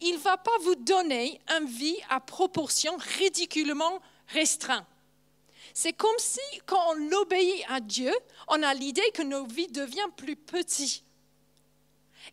[0.01, 4.87] il ne va pas vous donner un vie à proportion ridiculement restreinte.
[5.75, 8.13] C'est comme si, quand on obéit à Dieu,
[8.49, 11.05] on a l'idée que nos vies deviennent plus petites.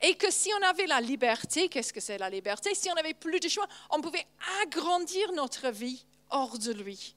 [0.02, 2.74] Et que si on avait la liberté, qu'est-ce que c'est la liberté?
[2.76, 4.26] Si on avait plus de choix, on pouvait
[4.64, 7.16] agrandir notre vie hors de lui.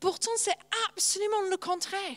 [0.00, 0.56] Pourtant, c'est
[0.88, 2.16] absolument le contraire.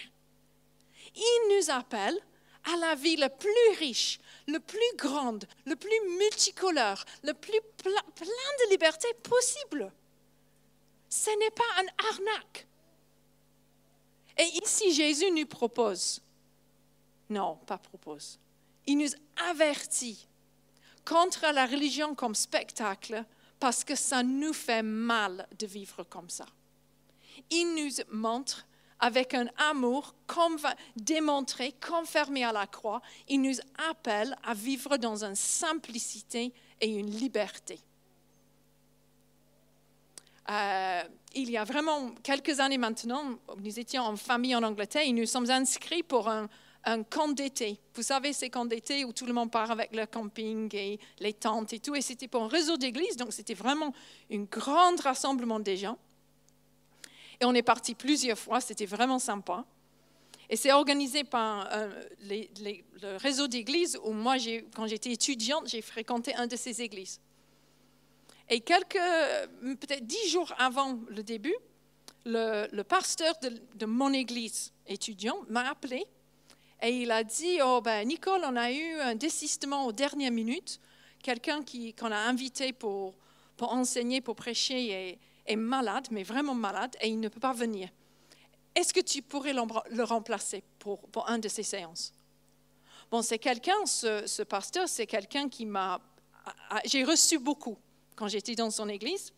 [1.16, 2.20] Il nous appelle
[2.66, 7.92] à la vie la plus riche, le plus grande, le plus multicolore, le plus plein,
[8.20, 9.92] de liberté possible.
[11.10, 12.68] Ce n'est pas un arnaque.
[14.38, 16.22] Et ici, Jésus nous propose,
[17.30, 18.40] non, pas propose,
[18.88, 19.10] il nous
[19.50, 20.28] avertit
[21.06, 23.24] contre la religion comme spectacle
[23.60, 26.46] parce que ça nous fait mal de vivre comme ça.
[27.50, 28.66] Il nous montre
[29.00, 30.16] avec un amour
[30.96, 33.56] démontré, confirmé à la croix, il nous
[33.90, 37.80] appelle à vivre dans une simplicité et une liberté.
[40.50, 41.04] Euh,
[41.36, 45.26] il y a vraiment quelques années maintenant, nous étions en famille en Angleterre et nous
[45.26, 46.48] sommes inscrits pour un,
[47.10, 47.80] camp d'été.
[47.96, 51.32] Vous savez, ces camps d'été où tout le monde part avec le camping et les
[51.32, 51.96] tentes et tout.
[51.96, 53.94] Et c'était pour un réseau d'églises, donc c'était vraiment
[54.30, 55.98] un grand rassemblement des gens.
[57.44, 59.66] Et on est parti plusieurs fois, c'était vraiment sympa.
[60.50, 61.90] Et c'est organisé par euh,
[62.30, 64.36] le réseau d'églises où moi,
[64.74, 67.20] quand j'étais étudiante, j'ai fréquenté un de ces églises.
[68.50, 68.98] Et quelques,
[69.62, 71.56] peut-être dix jours avant le début,
[72.24, 73.34] le, pasteur
[73.76, 76.06] de, mon église étudiant m'a appelé
[76.82, 80.80] et il a dit, oh ben Nicole, on a eu un désistement aux dernières minutes,
[81.22, 81.60] quelqu'un
[82.00, 83.16] qu'on a invité pour,
[83.58, 87.54] pour enseigner, pour prêcher et, est malade, mais vraiment malade, et il ne peut pas
[87.54, 87.90] venir.
[88.76, 92.14] Est-ce que tu pourrais le remplacer pour, pour de ces séances?
[93.12, 96.02] Bon, c'est quelqu'un, ce, pasteur, c'est quelqu'un qui m'a...
[96.86, 97.78] J'ai reçu beaucoup
[98.16, 99.32] quand j'étais dans son église,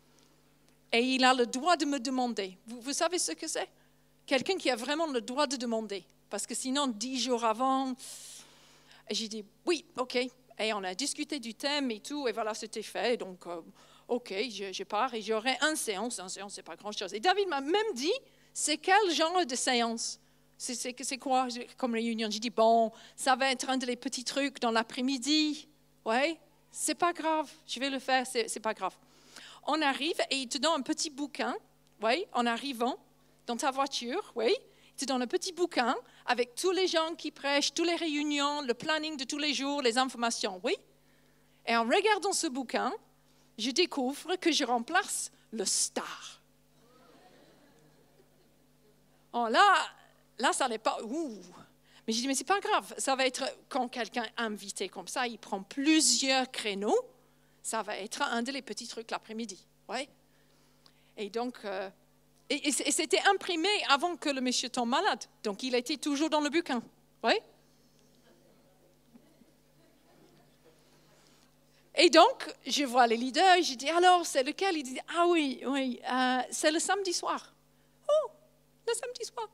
[0.92, 2.58] et il a le droit de me demander.
[2.68, 3.70] Vous, vous savez ce que c'est?
[4.26, 6.06] Quelqu'un qui a vraiment le droit de demander.
[6.30, 7.94] Parce que sinon, dix jours avant,
[9.12, 10.16] j'ai dit oui, ok.
[10.58, 13.18] Et on a discuté du thème et tout, et voilà, c'était fait.
[13.18, 13.62] Donc, euh,
[14.08, 16.20] OK, je, pars et j'aurai une séance.
[16.20, 17.14] Une séance, c'est pas grand-chose.
[17.14, 18.14] Et David m'a même dit,
[18.54, 20.20] c'est quel genre de séance?
[20.58, 21.48] C'est quoi?
[21.78, 25.68] Comme réunion J'ai dit, bon, ça va être un des petits trucs dans l'après-midi.
[26.06, 26.38] Oui,
[26.72, 28.96] c'est pas grave, je vais le faire, c'est pas grave.
[29.66, 31.56] On arrive et il te donne un petit bouquin,
[32.04, 32.98] oui, en arrivant
[33.48, 34.54] dans ta voiture, oui.
[34.92, 38.62] Il te donne un petit bouquin avec tous les gens qui prêchent, toutes les réunions,
[38.62, 40.76] le planning de tous les jours, les informations, oui.
[41.66, 42.94] Et en regardant ce bouquin,
[43.58, 46.42] je découvre que je remplace le star.
[49.34, 49.88] Oh, là,
[50.40, 50.98] là, ça n'est pas.
[52.08, 52.94] Mais je dis, mais c'est pas grave.
[52.98, 56.98] Ça va être quand quelqu'un est invité comme ça, il prend plusieurs créneaux.
[57.62, 59.66] Ça va être un des petits trucs l'après-midi.
[59.90, 60.08] Ouais.
[61.18, 61.90] Et donc, euh,
[62.50, 65.24] et c'était imprimé avant que le monsieur tombe malade.
[65.44, 66.82] Donc, il était toujours dans le bouquin.
[67.24, 67.42] Ouais.
[71.98, 74.78] Et donc, je vois les leaders, je dis alors, c'est lequel?
[74.78, 77.54] Il dit ah oui, oui, euh, c'est le samedi soir.
[78.10, 78.32] Oh,
[78.88, 79.48] le samedi soir.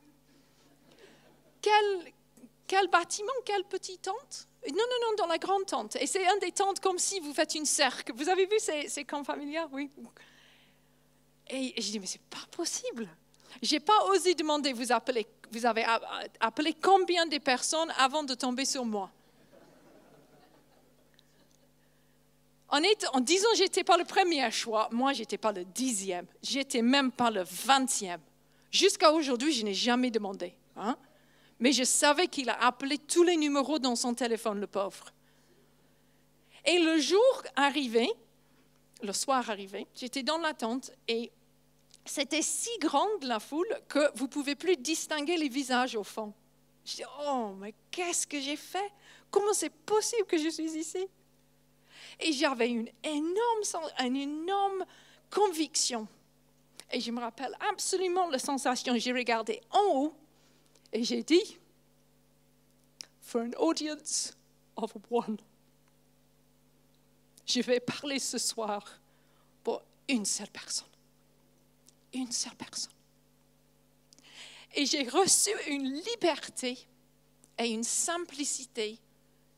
[1.62, 4.48] Quel, bâtiment, quelle petite tente?
[4.68, 5.96] Non, non, non, dans la grande tente.
[5.98, 8.12] Et c'est un des tentes comme si vous faites une cercle.
[8.16, 9.90] Vous avez vu ces, camps familiaux Oui.
[11.50, 13.08] Et je dis, mais c'est pas possible.
[13.62, 15.86] Je n'ai pas osé demander, vous, appelez, vous avez
[16.40, 19.12] appelé combien de personnes avant de tomber sur moi?
[22.72, 22.80] En,
[23.14, 26.26] en disant j'étais pas le premier choix, moi, j'étais pas le dixième.
[26.42, 28.22] J'étais même pas le vingtième.
[28.72, 30.54] Jusqu'à aujourd'hui, je n'ai jamais demandé.
[30.78, 30.98] Hein?
[31.60, 35.12] Mais je savais qu'il a appelé tous les numéros dans son téléphone, le pauvre.
[36.66, 38.10] Et le jour arrivé,
[39.04, 41.32] le soir arrivé, j'étais dans la tente et
[42.06, 46.34] c'était si grande la foule que vous pouvez plus distinguer les visages au fond.
[46.86, 48.92] Je dis, oh, mais qu'est-ce que j'ai fait?
[49.30, 51.08] Comment c'est possible que je suis ici
[52.22, 54.86] Et j'avais une énorme,
[55.30, 56.08] conviction.
[56.92, 58.98] Et je me rappelle absolument la sensation.
[58.98, 60.14] J'ai regardé en haut
[60.92, 61.58] et j'ai dit,
[63.22, 64.34] for an audience
[64.76, 65.38] of one,
[67.46, 68.84] je vais parler ce soir
[69.64, 70.92] pour une seule personne
[72.14, 72.92] une seule personne.
[74.74, 76.78] Et j'ai reçu une liberté
[77.58, 78.98] et une simplicité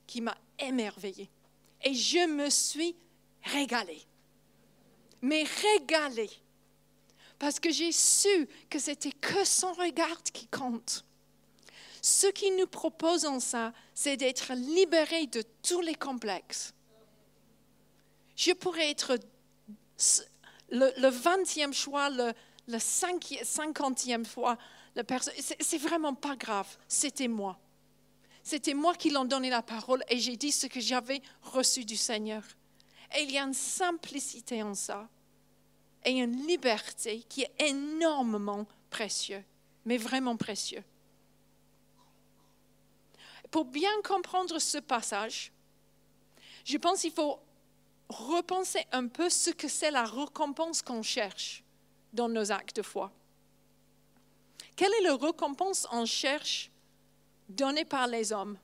[0.08, 1.30] qui m'a émerveillée.
[1.84, 2.96] Et je me suis
[3.44, 4.02] régalée.
[5.22, 6.30] Mais régalée.
[7.40, 11.04] Parce que j'ai su que c'était que son regard qui compte.
[12.02, 16.74] Ce qu'il nous propose en ça, c'est d'être libéré de tous les complexes.
[18.36, 19.18] Je pourrais être
[20.70, 22.34] le vingtième choix, le,
[22.80, 24.58] cinquantième fois,
[24.96, 27.58] la personne, c'est vraiment pas grave, c'était moi.
[28.44, 31.96] C'était moi qui l'ai donné la parole et j'ai dit ce que j'avais reçu du
[31.96, 32.44] Seigneur.
[33.18, 35.08] Et il y a une simplicité en ça
[36.04, 39.44] et une liberté qui est énormément précieux,
[39.86, 40.84] mais vraiment précieux.
[43.50, 45.54] Pour bien comprendre ce passage,
[46.66, 47.40] je pense qu'il faut
[48.10, 51.64] repenser un peu ce que c'est la récompense qu'on cherche
[52.12, 53.12] dans nos actes de foi.
[54.76, 56.72] Quelle est la récompense qu'on cherche
[57.56, 58.58] donnée par les hommes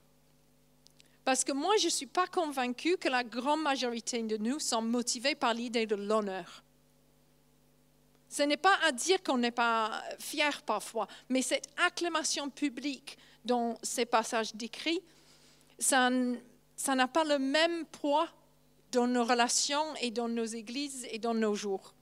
[1.26, 4.82] Parce que moi, je ne suis pas convaincue que la grande majorité de nous sont
[4.82, 6.64] motivés par l'idée de l'honneur.
[8.30, 13.78] Ce n'est pas à dire qu'on n'est pas fier parfois, mais cette acclamation publique dans
[13.82, 15.02] ces passages décrits,
[15.80, 18.28] ça n'a pas le même poids
[18.92, 21.94] dans nos relations et dans nos églises et dans nos jours.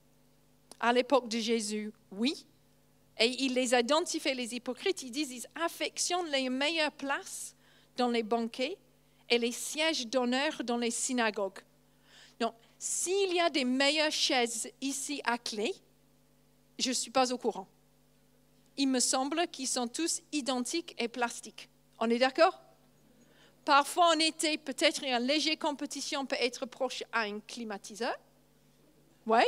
[0.80, 2.46] À l'époque de Jésus, oui.
[3.20, 7.56] Et il les identifie, les hypocrites, ils disent ils affectionnent les meilleures places
[7.96, 8.78] dans les banquets
[9.30, 11.60] et les sièges d'honneur dans les synagogues.
[12.40, 15.74] Donc, s'il y a des meilleures chaises ici à clé,
[16.78, 17.68] je ne suis pas au courant.
[18.78, 21.70] Il me semble qu'ils sont tous identiques et plastiques.
[22.00, 22.62] On est d'accord?
[23.66, 28.16] Parfois, en été, peut-être une légère compétition peut être proche à un climatiseur.
[29.26, 29.42] Oui.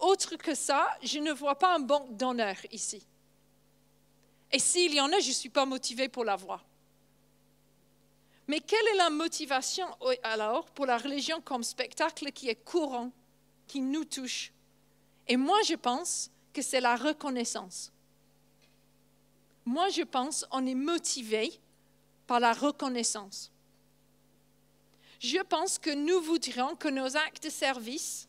[0.00, 3.04] Autre que ça, je ne vois pas un banque d'honneur ici.
[4.52, 6.64] Et s'il y en a, je ne suis pas motivée pour l'avoir.
[8.46, 9.86] Mais quelle est la motivation
[10.22, 13.12] alors pour la religion comme spectacle qui est courant,
[13.66, 14.52] qui nous touche?
[15.26, 17.92] Et moi, je pense que c'est la reconnaissance.
[19.66, 21.60] Moi, je pense qu'on est motivé
[22.26, 23.52] par la reconnaissance.
[25.20, 28.27] Je pense que nous voudrions que nos actes de service,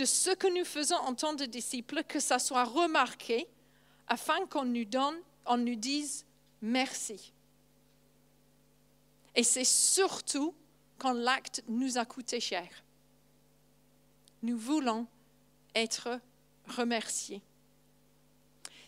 [0.00, 3.46] de ce que nous faisons en tant que disciples, que ça soit remarqué
[4.08, 6.24] afin qu'on nous donne, on nous dise
[6.62, 7.34] merci.
[9.36, 10.54] Et c'est surtout
[10.96, 12.66] quand l'acte nous a coûté cher.
[14.42, 15.06] Nous voulons
[15.74, 16.18] être
[16.66, 17.42] remerciés.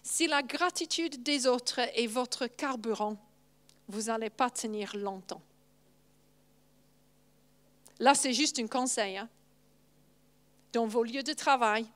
[0.03, 3.19] Si la gratitude des autres est votre carburant,
[3.87, 5.43] vous n'allez pas tenir longtemps.
[7.99, 9.19] Là, c'est juste un conseil.
[9.19, 9.29] Hein.
[10.73, 11.87] Dans vos lieux de travail,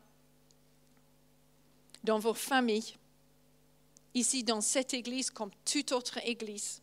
[2.05, 2.95] dans vos familles,
[4.15, 6.81] ici dans cette église comme toute autre église,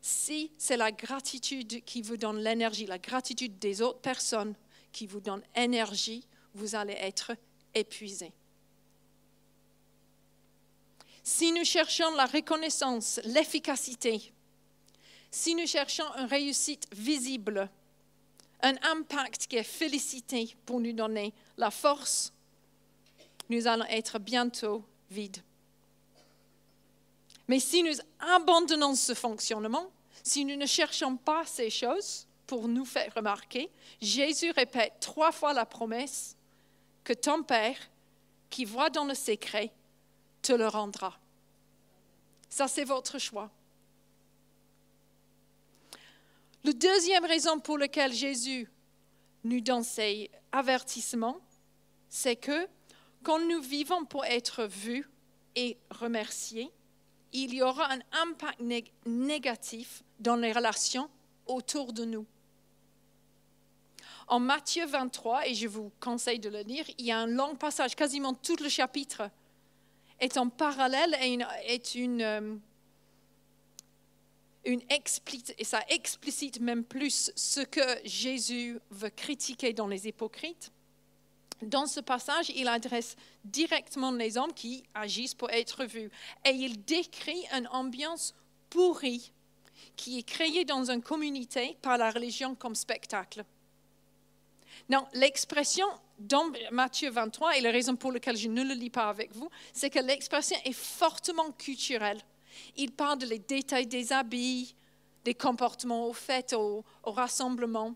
[0.00, 4.54] si c'est la gratitude qui vous donne l'énergie, la gratitude des autres personnes
[4.92, 7.32] qui vous donne énergie, vous allez être
[7.74, 8.32] épuisé.
[11.24, 14.32] Si nous cherchons la reconnaissance, l'efficacité,
[15.30, 17.68] si nous cherchons une réussite visible,
[18.62, 22.32] un impact qui est félicité pour nous donner la force,
[23.48, 25.42] nous allons être bientôt vides.
[27.48, 29.90] Mais si nous abandonnons ce fonctionnement,
[30.22, 35.52] si nous ne cherchons pas ces choses, pour nous faire remarquer, Jésus répète trois fois
[35.52, 36.36] la promesse
[37.04, 37.78] que ton Père,
[38.50, 39.72] qui voit dans le secret,
[40.42, 41.18] te le rendra.
[42.48, 43.50] Ça, c'est votre choix.
[46.66, 48.68] La deuxième raison pour laquelle Jésus
[49.44, 51.38] nous donne ces avertissements,
[52.08, 52.66] c'est que
[53.22, 55.08] quand nous vivons pour être vus
[55.54, 56.72] et remerciés,
[57.32, 58.60] il y aura un impact
[59.06, 61.08] négatif dans les relations
[61.46, 62.26] autour de nous.
[64.26, 67.54] En Matthieu 23, et je vous conseille de le lire, il y a un long
[67.54, 69.30] passage, quasiment tout le chapitre
[70.18, 71.38] est en parallèle et
[71.72, 72.56] est une, euh,
[74.66, 80.72] et ça explicite même plus ce que Jésus veut critiquer dans les hypocrites.
[81.62, 86.10] Dans ce passage, il adresse directement les hommes qui agissent pour être vus
[86.44, 88.34] et il décrit une ambiance
[88.68, 89.32] pourrie
[89.96, 93.44] qui est créée dans une communauté par la religion comme spectacle.
[94.90, 95.86] Non, l'expression
[96.18, 99.50] dans Matthieu 23, et la raison pour laquelle je ne le lis pas avec vous,
[99.72, 102.20] c'est que l'expression est fortement culturelle.
[102.76, 104.74] Il parle des détails des habits,
[105.24, 107.94] des comportements aux fêtes, au, au rassemblement.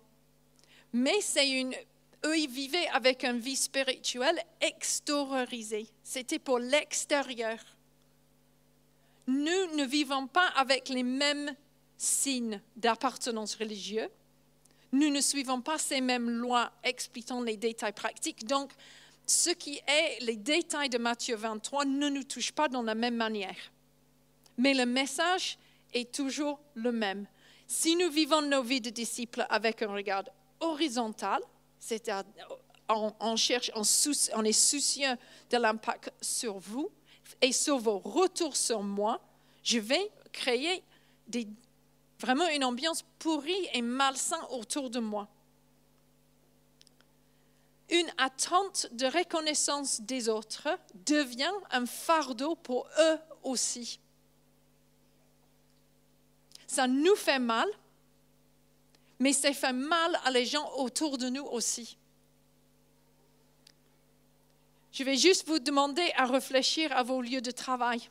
[0.93, 1.75] Mais c'est une,
[2.25, 5.87] eux, ils vivaient avec une vie spirituelle extériorisée.
[6.03, 7.59] C'était pour l'extérieur.
[9.27, 11.55] Nous ne vivons pas avec les mêmes
[11.97, 14.09] signes d'appartenance religieuse
[14.93, 18.47] nous ne suivons pas ces mêmes lois expliquant les détails pratiques.
[18.47, 18.73] Donc,
[19.27, 23.17] ce qui est les détails de Matthieu 23 ne nous touche pas dans la même
[23.17, 23.57] manière.
[24.59, 25.59] Mais le message
[25.93, 27.27] est toujours le même.
[27.67, 30.25] Si nous vivons nos vies de disciples avec un regard
[30.61, 31.41] horizontal,
[31.79, 32.49] c'est-à-dire
[32.89, 35.17] on, cherche, on est soucieux
[35.51, 36.91] de l'impact sur vous
[37.41, 39.21] et sur vos retours sur moi,
[39.63, 40.83] je vais créer
[42.21, 45.27] Vraiment une ambiance pourrie et malsaine autour de moi.
[47.89, 50.69] Une attente de reconnaissance des autres
[51.07, 54.00] devient un fardeau pour eux aussi.
[56.71, 57.69] Ça nous fait mal,
[59.19, 61.97] mais ça fait mal à les gens autour de nous aussi.
[64.93, 68.09] Je vais juste vous demander à réfléchir à vos lieux de travail.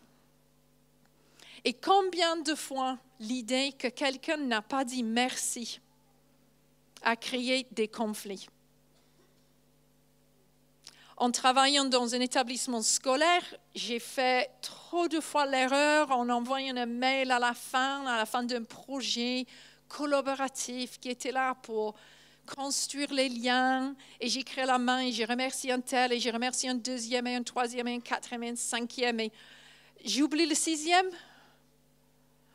[1.64, 5.80] Et combien de fois l'idée que quelqu'un n'a pas dit merci
[7.02, 8.50] a créé des conflits?
[11.20, 13.44] En travaillant dans un établissement scolaire,
[13.76, 18.26] j'ai fait trop de fois l'erreur en envoyant un mail à la fin, à la
[18.26, 19.46] fin d'un projet
[19.90, 21.96] collaboratif qui était là pour
[22.56, 23.96] construire les liens.
[24.22, 27.36] Et j'écris la main et je remercie un tel et je remercie un deuxième et
[27.36, 29.20] un troisième et un quatrième et un cinquième.
[29.20, 29.34] Et
[30.06, 31.10] j'oublie le sixième?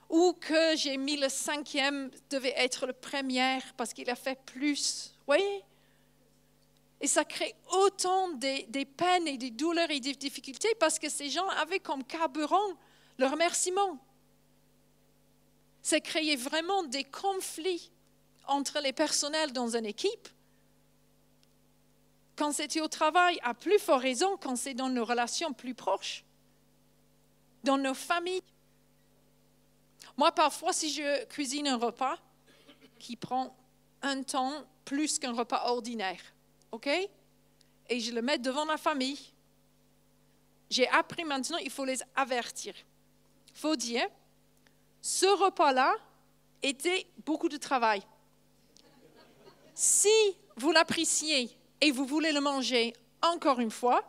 [0.08, 5.12] Ou que j'ai mis le cinquième devait être le premier parce qu'il a fait plus?
[5.26, 5.42] Oui.
[7.05, 8.64] Et ça crée autant des,
[8.96, 12.78] peines et des douleurs et des difficultés parce que ces gens avaient comme carburant
[13.18, 14.02] le remerciement.
[15.82, 17.92] Ça créait vraiment des conflits
[18.46, 20.30] entre les personnels dans une équipe.
[22.36, 26.24] Quand c'était au travail, à plus fort raison quand c'est dans nos relations plus proches,
[27.64, 28.40] dans nos familles.
[30.16, 32.16] Moi, parfois, si je cuisine un repas
[32.98, 33.55] qui prend
[34.00, 36.34] un temps plus qu'un repas ordinaire,
[36.74, 36.88] OK?
[37.88, 39.20] Et je le mets devant ma famille,
[40.68, 42.74] j'ai appris maintenant, il faut les avertir.
[43.54, 44.04] Il faut dire,
[45.00, 45.94] ce repas-là
[46.62, 48.02] était beaucoup de travail.
[49.72, 50.08] Si
[50.56, 54.02] vous l'appréciez et vous voulez le manger encore une fois,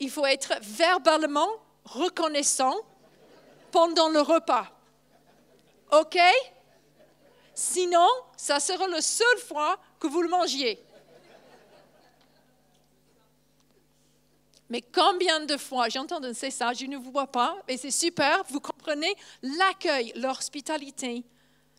[0.00, 1.50] il faut être verbalement
[1.84, 2.74] reconnaissant
[3.70, 4.66] pendant le repas.
[5.92, 6.18] OK?
[7.52, 10.82] Sinon, ça sera la seule fois que vous le mangiez.
[14.70, 18.42] Mais combien de fois, j'entends c'est ça, je ne vous vois pas, et c'est super,
[18.50, 21.24] vous comprenez l'accueil, l'hospitalité,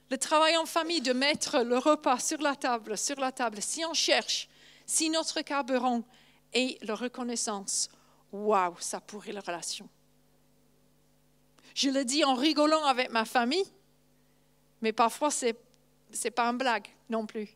[0.10, 3.62] le travail en famille de mettre le repas sur la table, sur la table.
[3.62, 4.50] Si on cherche,
[4.88, 6.04] si notre carburant
[6.52, 7.90] est la reconnaissance,
[8.32, 9.88] waouh, ça pourrit la relation.
[11.76, 13.66] Je le dis en rigolant avec ma famille,
[14.82, 17.50] mais parfois, ce n'est pas une blague non plus.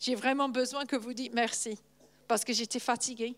[0.00, 1.78] J'ai vraiment besoin que vous dites merci
[2.26, 3.36] parce que j'étais fatiguée.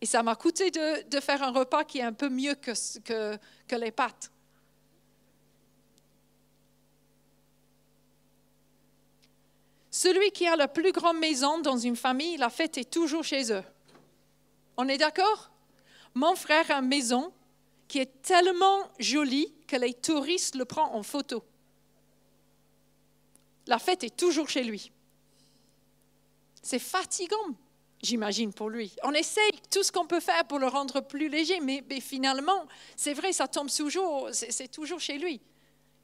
[0.00, 3.38] Et ça m'a coûté de, faire un repas qui est un peu mieux que,
[3.76, 4.30] les pâtes.
[9.90, 13.50] Celui qui a la plus grande maison dans une famille, la fête est toujours chez
[13.50, 13.64] eux.
[14.76, 15.50] On est d'accord?
[16.14, 17.32] Mon frère a une maison
[17.88, 21.42] qui est tellement jolie que les touristes le prennent en photo
[23.66, 24.92] la fête est toujours chez lui.
[26.62, 27.36] C'est fatigant,
[28.02, 28.94] j'imagine, pour lui.
[29.02, 32.66] On essaye tout ce qu'on peut faire pour le rendre plus léger, mais, finalement,
[32.96, 35.40] c'est vrai, ça tombe toujours, c'est toujours chez lui.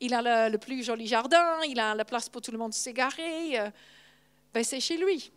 [0.01, 3.61] Il a le, plus joli jardin, il a la place pour tout le monde s'égarer.
[3.61, 3.71] Euh,
[4.53, 5.31] ben c'est chez lui.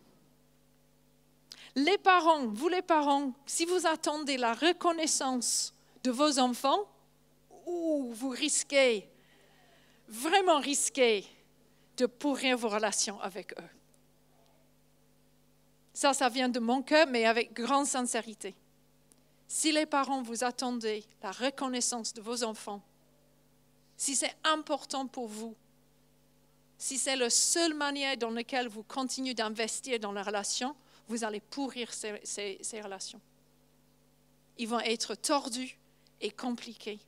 [1.76, 6.88] Les parents, vous les parents, si vous attendez la reconnaissance de vos enfants,
[7.66, 9.08] ou vous risquez,
[10.08, 11.24] vraiment risquez
[11.96, 13.75] de pourrir vos relations avec eux.
[15.96, 18.54] Ça, ça vient de mon cœur, mais avec grande sincérité.
[19.48, 22.82] Si les parents vous attendez la reconnaissance de vos enfants,
[23.96, 25.56] si c'est important pour vous,
[26.76, 30.76] si c'est la seule manière dans laquelle vous continuez d'investir dans la relation,
[31.08, 33.22] vous allez pourrir ces, relations.
[34.58, 35.78] Ils vont être tordus
[36.20, 37.00] et compliqués.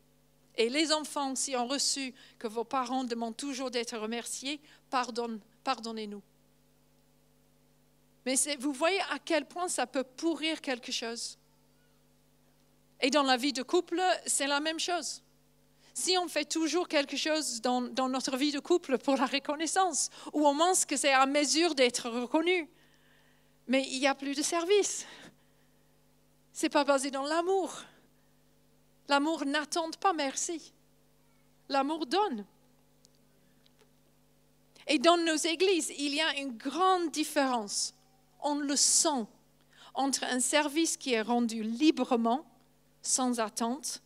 [0.56, 6.22] Et les enfants, si ont reçu que vos parents demandent toujours d'être remerciés, pardonne, pardonnez-nous.
[8.28, 11.38] Mais vous voyez à quel point ça peut pourrir quelque chose.
[13.00, 15.22] Et dans la vie de couple, c'est la même chose.
[15.94, 20.10] Si on fait toujours quelque chose dans, dans, notre vie de couple pour la reconnaissance,
[20.34, 22.68] ou au moins que c'est à mesure d'être reconnu,
[23.66, 25.06] mais il n'y a plus de service.
[26.52, 27.80] Ce n'est pas basé dans l'amour.
[29.08, 30.74] L'amour n'attend pas merci.
[31.70, 32.44] L'amour donne.
[34.86, 37.94] Et dans nos églises, il y a une grande différence,
[38.42, 39.26] on le sent,
[39.94, 42.46] entre un service qui est rendu librement,
[43.02, 44.02] sans attente,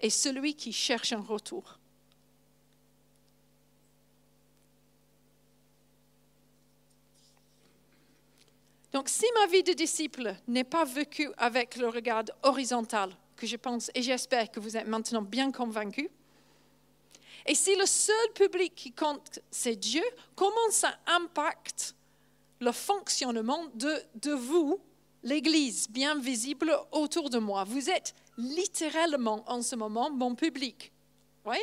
[0.00, 1.78] et celui qui cherche un retour.
[8.92, 13.56] Donc si ma vie de disciple n'est pas vécue avec le regard horizontal, que je
[13.56, 16.08] pense et j'espère que vous êtes maintenant bien convaincus.
[17.46, 20.04] Et si le seul public qui compte, c'est Dieu,
[20.36, 21.96] comment ça impacte
[22.60, 24.80] le fonctionnement de, de vous,
[25.22, 30.92] l'Église, bien visible autour de moi Vous êtes littéralement en ce moment mon public.
[31.44, 31.58] Oui?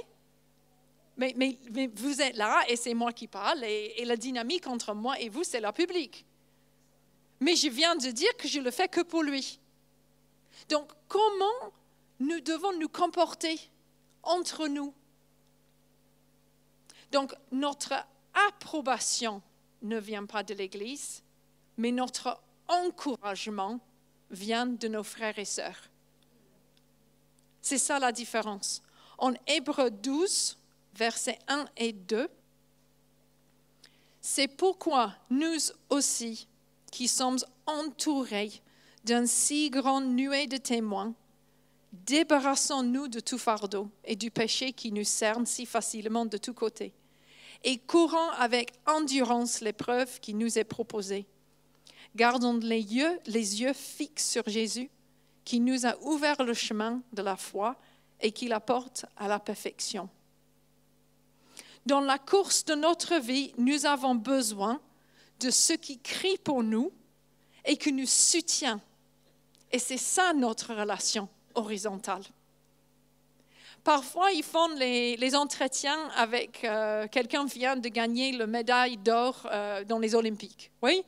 [1.17, 5.19] Mais, mais, vous êtes là et c'est moi qui parle et, la dynamique entre moi
[5.19, 6.25] et vous, c'est le public.
[7.39, 9.59] Mais je viens de dire que je le fais que pour lui.
[10.69, 11.73] Donc, comment
[12.19, 13.59] nous devons nous comporter
[14.23, 14.93] entre nous?
[17.11, 17.93] Donc, notre
[18.47, 19.41] approbation
[19.81, 21.23] ne vient pas de l'Église,
[21.77, 23.79] mais notre encouragement
[24.29, 25.89] vient de nos frères et sœurs.
[27.61, 28.81] C'est ça la différence.
[29.17, 30.57] En Hébreu 12,
[30.95, 32.27] versets 1 et 2,
[34.19, 35.57] c'est pourquoi nous
[35.89, 36.47] aussi,
[36.91, 38.51] qui sommes entourés
[39.03, 41.13] d'un si grand nuée de témoins,
[41.91, 46.93] débarrassons-nous de tout fardeau et du péché qui nous cerne si facilement de tous côtés,
[47.63, 51.25] et courons avec endurance l'épreuve qui nous est proposée.
[52.15, 54.89] Gardons les yeux, les yeux fixes sur Jésus,
[55.45, 57.75] qui nous a ouvert le chemin de la foi
[58.19, 60.09] et qui l'apporte à la perfection.
[61.85, 64.79] Dans la course de notre vie, nous avons besoin
[65.39, 66.91] de ceux qui crient pour nous
[67.65, 68.81] et qui nous soutiennent
[69.71, 72.23] et c'est ça notre relation horizontale.
[73.83, 79.47] Parfois, ils font les, entretiens avec euh, quelqu'un qui vient de gagner la médaille d'or
[79.51, 80.71] euh, dans les Olympiques.
[80.81, 81.03] Oui?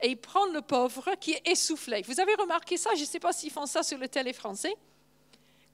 [0.00, 2.02] Et ils prennent le pauvre qui est essoufflé.
[2.06, 2.90] Vous avez remarqué ça?
[2.94, 4.74] Je ne sais pas s'ils font ça sur le télé français.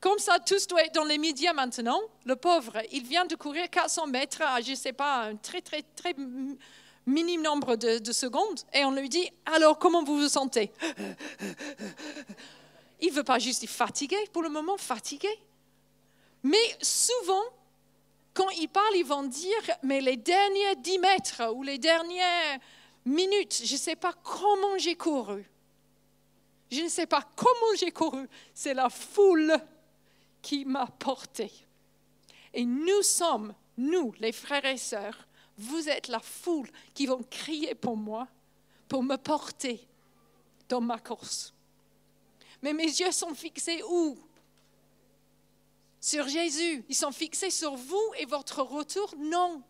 [0.00, 2.00] Comme ça, tous doivent être dans les médias maintenant.
[2.24, 5.60] Le pauvre, il vient de courir 400 mètres à, je ne sais pas, un très,
[5.60, 6.14] très, très
[7.06, 10.70] minime nombre de, secondes et on lui dit alors comment vous vous sentez
[13.00, 15.28] Il ne veut pas juste être fatigué pour le moment, fatigué.
[16.42, 17.44] Mais souvent,
[18.34, 22.58] quand ils parlent, ils vont dire mais les derniers 10 mètres ou les dernières
[23.04, 25.44] minutes, je ne sais pas comment j'ai couru.
[26.70, 28.26] Je ne sais pas comment j'ai couru.
[28.54, 29.54] C'est la foule
[30.40, 31.52] qui m'a porté.
[32.54, 35.26] Et nous sommes, nous, les frères et sœurs,
[35.58, 38.26] vous êtes la foule qui vont crier pour moi,
[38.88, 39.86] pour me porter
[40.68, 41.52] dans ma course.
[42.62, 44.18] Mais mes yeux sont fixés où?
[46.02, 46.84] Sur Jésus.
[46.88, 49.62] Ils sont fixés sur vous et votre retour Non.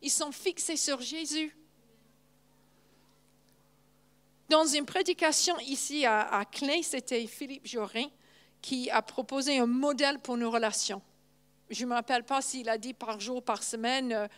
[0.00, 1.54] Ils sont fixés sur Jésus.
[4.48, 6.44] Dans une prédication ici à, à
[6.82, 8.06] c'était Philippe Jorin
[8.62, 11.02] qui a proposé un modèle pour nos relations.
[11.68, 14.28] Je ne me rappelle pas s'il a dit par jour, par semaine, euh,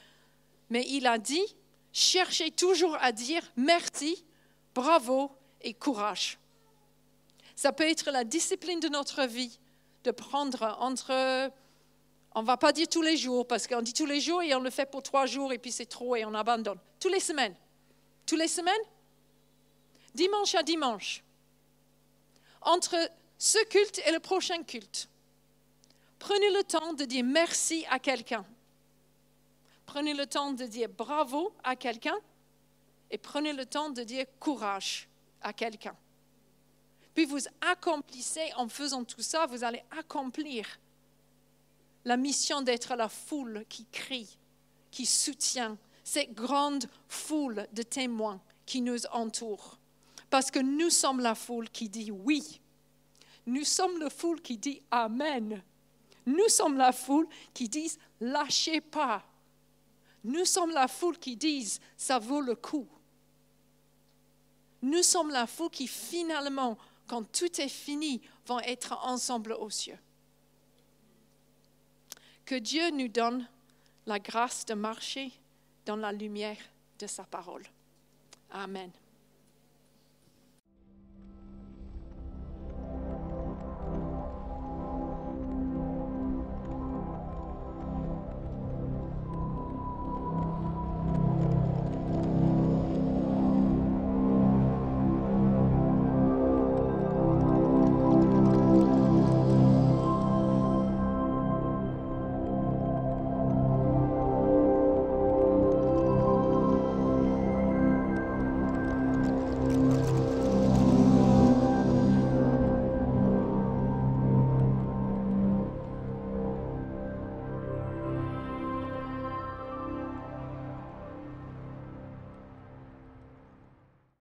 [0.68, 1.54] mais il a dit,
[1.92, 4.24] cherchez toujours à dire merci,
[4.74, 5.30] bravo
[5.60, 6.38] et courage.
[7.54, 9.60] Ça peut être la discipline de notre vie,
[10.04, 11.50] de prendre entre,
[12.34, 14.54] On ne va pas dire tous les jours, parce qu'on dit tous les jours et
[14.54, 16.78] on le fait pour trois jours et puis c'est trop et on abandonne.
[17.00, 17.54] Tous les semaines.
[18.26, 18.74] Tous les semaines
[20.14, 21.22] Dimanche à dimanche.
[22.62, 22.96] Entre
[23.38, 25.08] ce culte et le prochain culte.
[26.18, 28.44] Prenez le temps de dire merci à quelqu'un.
[29.86, 32.18] Prenez le temps de dire bravo à quelqu'un
[33.10, 35.08] et prenez le temps de dire courage
[35.40, 35.96] à quelqu'un.
[37.14, 40.66] Puis vous accomplissez, en faisant tout ça, vous allez accomplir
[42.04, 44.38] la mission d'être la foule qui crie,
[44.90, 49.78] qui soutient cette grande foule de témoins qui nous entoure.
[50.30, 52.60] Parce que nous sommes la foule qui dit oui.
[53.46, 55.62] Nous sommes la foule qui dit Amen.
[56.26, 57.90] Nous sommes la foule qui dit
[58.20, 59.24] lâchez pas.
[60.24, 62.86] Nous sommes la foule qui dit ça vaut le coup.
[64.82, 66.76] Nous sommes la foule qui finalement,
[67.08, 69.98] quand tout est fini, vont être ensemble aux cieux.
[72.44, 73.48] Que Dieu nous donne
[74.06, 75.32] la grâce de marcher
[75.84, 76.58] dans la lumière
[76.98, 77.64] de sa parole.
[78.50, 78.90] Amen.